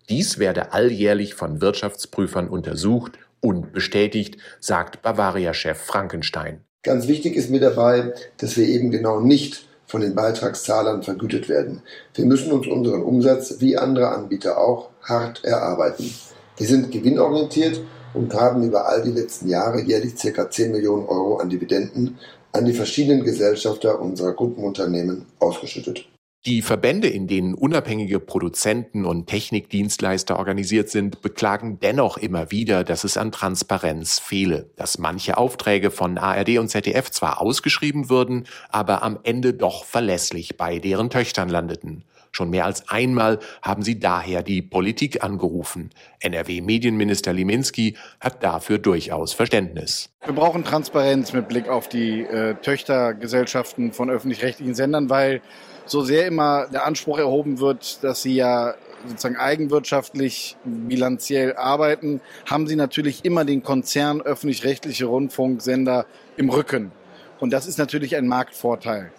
Dies 0.07 0.37
werde 0.37 0.71
alljährlich 0.73 1.33
von 1.33 1.61
Wirtschaftsprüfern 1.61 2.47
untersucht 2.47 3.13
und 3.41 3.73
bestätigt, 3.73 4.37
sagt 4.59 5.01
Bavaria-Chef 5.01 5.79
Frankenstein. 5.79 6.61
Ganz 6.83 7.07
wichtig 7.07 7.35
ist 7.35 7.49
mir 7.49 7.59
dabei, 7.59 8.13
dass 8.37 8.55
wir 8.55 8.67
eben 8.67 8.91
genau 8.91 9.19
nicht 9.19 9.65
von 9.87 10.01
den 10.01 10.15
Beitragszahlern 10.15 11.03
vergütet 11.03 11.49
werden. 11.49 11.81
Wir 12.13 12.25
müssen 12.25 12.51
uns 12.51 12.67
unseren 12.67 13.03
Umsatz, 13.03 13.55
wie 13.59 13.77
andere 13.77 14.09
Anbieter 14.09 14.57
auch, 14.57 14.89
hart 15.01 15.43
erarbeiten. 15.43 16.13
Wir 16.57 16.67
sind 16.67 16.91
gewinnorientiert 16.91 17.81
und 18.13 18.33
haben 18.33 18.63
über 18.63 18.87
all 18.87 19.03
die 19.03 19.11
letzten 19.11 19.49
Jahre 19.49 19.81
jährlich 19.81 20.15
ca. 20.15 20.49
10 20.49 20.71
Millionen 20.71 21.05
Euro 21.05 21.37
an 21.37 21.49
Dividenden 21.49 22.17
an 22.51 22.65
die 22.65 22.73
verschiedenen 22.73 23.23
Gesellschafter 23.23 23.99
unserer 23.99 24.31
Gruppenunternehmen 24.31 25.25
ausgeschüttet. 25.39 26.07
Die 26.45 26.61
Verbände, 26.61 27.07
in 27.07 27.25
denen 27.25 27.55
unabhängige 27.55 28.19
Produzenten 28.19 29.03
und 29.03 29.25
Technikdienstleister 29.25 30.37
organisiert 30.37 30.89
sind, 30.89 31.23
beklagen 31.23 31.79
dennoch 31.79 32.17
immer 32.17 32.51
wieder, 32.51 32.83
dass 32.83 33.03
es 33.03 33.17
an 33.17 33.31
Transparenz 33.31 34.19
fehle, 34.19 34.69
dass 34.75 34.99
manche 34.99 35.39
Aufträge 35.39 35.89
von 35.89 36.19
ARD 36.19 36.59
und 36.59 36.67
ZDF 36.67 37.09
zwar 37.09 37.41
ausgeschrieben 37.41 38.11
würden, 38.11 38.45
aber 38.69 39.01
am 39.01 39.17
Ende 39.23 39.55
doch 39.55 39.85
verlässlich 39.85 40.55
bei 40.55 40.77
deren 40.77 41.09
Töchtern 41.09 41.49
landeten. 41.49 42.03
Schon 42.31 42.51
mehr 42.51 42.65
als 42.65 42.89
einmal 42.89 43.39
haben 43.63 43.81
sie 43.81 43.97
daher 43.97 44.43
die 44.43 44.61
Politik 44.61 45.23
angerufen. 45.23 45.89
NRW-Medienminister 46.19 47.33
Liminski 47.33 47.95
hat 48.19 48.43
dafür 48.43 48.77
durchaus 48.77 49.33
Verständnis. 49.33 50.09
Wir 50.23 50.35
brauchen 50.35 50.63
Transparenz 50.63 51.33
mit 51.33 51.47
Blick 51.47 51.69
auf 51.69 51.89
die 51.89 52.21
äh, 52.21 52.53
Töchtergesellschaften 52.55 53.93
von 53.93 54.11
öffentlich-rechtlichen 54.11 54.75
Sendern, 54.75 55.09
weil 55.09 55.41
so 55.85 56.01
sehr 56.01 56.27
immer 56.27 56.67
der 56.67 56.85
Anspruch 56.85 57.17
erhoben 57.17 57.59
wird, 57.59 58.03
dass 58.03 58.21
sie 58.21 58.35
ja 58.35 58.75
sozusagen 59.07 59.37
eigenwirtschaftlich 59.37 60.57
bilanziell 60.63 61.55
arbeiten, 61.55 62.21
haben 62.49 62.67
sie 62.67 62.75
natürlich 62.75 63.23
immer 63.23 63.45
den 63.45 63.63
Konzern 63.63 64.21
öffentlich-rechtliche 64.21 65.05
Rundfunksender 65.05 66.05
im 66.37 66.49
Rücken. 66.49 66.91
Und 67.39 67.51
das 67.51 67.67
ist 67.67 67.77
natürlich 67.77 68.15
ein 68.15 68.27
Marktvorteil. 68.27 69.11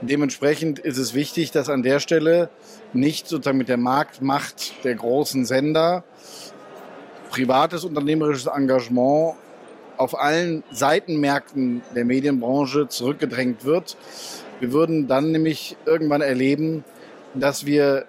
Dementsprechend 0.00 0.78
ist 0.78 0.98
es 0.98 1.14
wichtig, 1.14 1.50
dass 1.50 1.68
an 1.68 1.82
der 1.82 1.98
Stelle 1.98 2.50
nicht 2.92 3.26
sozusagen 3.26 3.58
mit 3.58 3.68
der 3.68 3.78
Marktmacht 3.78 4.84
der 4.84 4.94
großen 4.94 5.44
Sender 5.46 6.04
privates 7.30 7.84
unternehmerisches 7.84 8.46
Engagement 8.46 9.34
auf 9.96 10.18
allen 10.18 10.62
Seitenmärkten 10.70 11.82
der 11.94 12.04
Medienbranche 12.04 12.88
zurückgedrängt 12.88 13.64
wird, 13.64 13.96
wir 14.60 14.72
würden 14.72 15.08
dann 15.08 15.32
nämlich 15.32 15.76
irgendwann 15.86 16.20
erleben, 16.20 16.84
dass 17.34 17.66
wir 17.66 18.06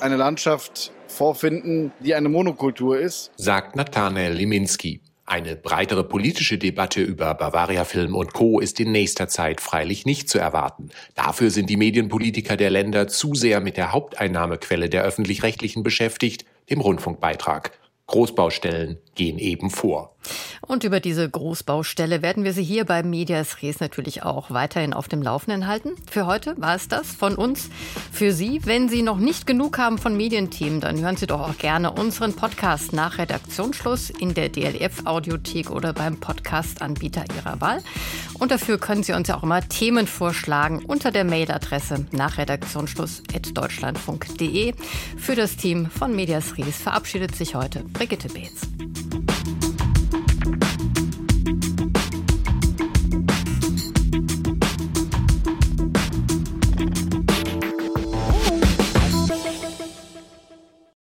eine 0.00 0.16
Landschaft 0.16 0.92
vorfinden, 1.06 1.92
die 2.00 2.14
eine 2.14 2.28
Monokultur 2.28 2.98
ist. 2.98 3.30
Sagt 3.36 3.76
Nathanael 3.76 4.32
Liminski. 4.32 5.00
Eine 5.24 5.54
breitere 5.54 6.02
politische 6.04 6.58
Debatte 6.58 7.00
über 7.00 7.32
Bavaria 7.34 7.84
Film 7.84 8.16
und 8.16 8.32
Co. 8.32 8.58
ist 8.58 8.80
in 8.80 8.90
nächster 8.90 9.28
Zeit 9.28 9.60
freilich 9.60 10.04
nicht 10.04 10.28
zu 10.28 10.38
erwarten. 10.38 10.90
Dafür 11.14 11.50
sind 11.50 11.70
die 11.70 11.76
Medienpolitiker 11.76 12.56
der 12.56 12.70
Länder 12.70 13.06
zu 13.06 13.34
sehr 13.34 13.60
mit 13.60 13.76
der 13.76 13.92
Haupteinnahmequelle 13.92 14.88
der 14.88 15.04
öffentlich-rechtlichen 15.04 15.84
beschäftigt, 15.84 16.44
dem 16.70 16.80
Rundfunkbeitrag. 16.80 17.70
Großbaustellen 18.08 18.98
gehen 19.14 19.38
eben 19.38 19.70
vor. 19.70 20.11
Und 20.60 20.84
über 20.84 21.00
diese 21.00 21.28
Großbaustelle 21.28 22.22
werden 22.22 22.44
wir 22.44 22.52
Sie 22.52 22.62
hier 22.62 22.84
beim 22.84 23.10
Medias 23.10 23.62
Res 23.62 23.80
natürlich 23.80 24.22
auch 24.22 24.50
weiterhin 24.50 24.94
auf 24.94 25.08
dem 25.08 25.22
Laufenden 25.22 25.66
halten. 25.66 25.90
Für 26.10 26.26
heute 26.26 26.54
war 26.58 26.76
es 26.76 26.88
das 26.88 27.12
von 27.12 27.34
uns. 27.34 27.70
Für 28.12 28.32
Sie, 28.32 28.60
wenn 28.64 28.88
Sie 28.88 29.02
noch 29.02 29.18
nicht 29.18 29.46
genug 29.46 29.78
haben 29.78 29.98
von 29.98 30.16
Medienthemen, 30.16 30.80
dann 30.80 31.00
hören 31.00 31.16
Sie 31.16 31.26
doch 31.26 31.40
auch 31.40 31.58
gerne 31.58 31.92
unseren 31.92 32.34
Podcast 32.34 32.92
nach 32.92 33.18
Redaktionsschluss 33.18 34.10
in 34.10 34.34
der 34.34 34.48
DLF 34.48 35.04
Audiothek 35.04 35.70
oder 35.70 35.92
beim 35.92 36.20
Podcast-Anbieter 36.20 37.24
Ihrer 37.36 37.60
Wahl. 37.60 37.82
Und 38.38 38.50
dafür 38.50 38.78
können 38.78 39.02
Sie 39.02 39.12
uns 39.12 39.28
ja 39.28 39.36
auch 39.36 39.42
immer 39.42 39.68
Themen 39.68 40.06
vorschlagen 40.06 40.82
unter 40.86 41.10
der 41.10 41.24
Mailadresse 41.24 42.06
nach 42.12 42.38
Redaktionsschluss.deutschlandfunk.de. 42.38 44.74
Für 45.16 45.34
das 45.34 45.56
Team 45.56 45.90
von 45.90 46.14
Medias 46.14 46.56
Res 46.56 46.76
verabschiedet 46.76 47.34
sich 47.34 47.54
heute 47.54 47.84
Brigitte 47.84 48.28
Beetz. 48.28 48.62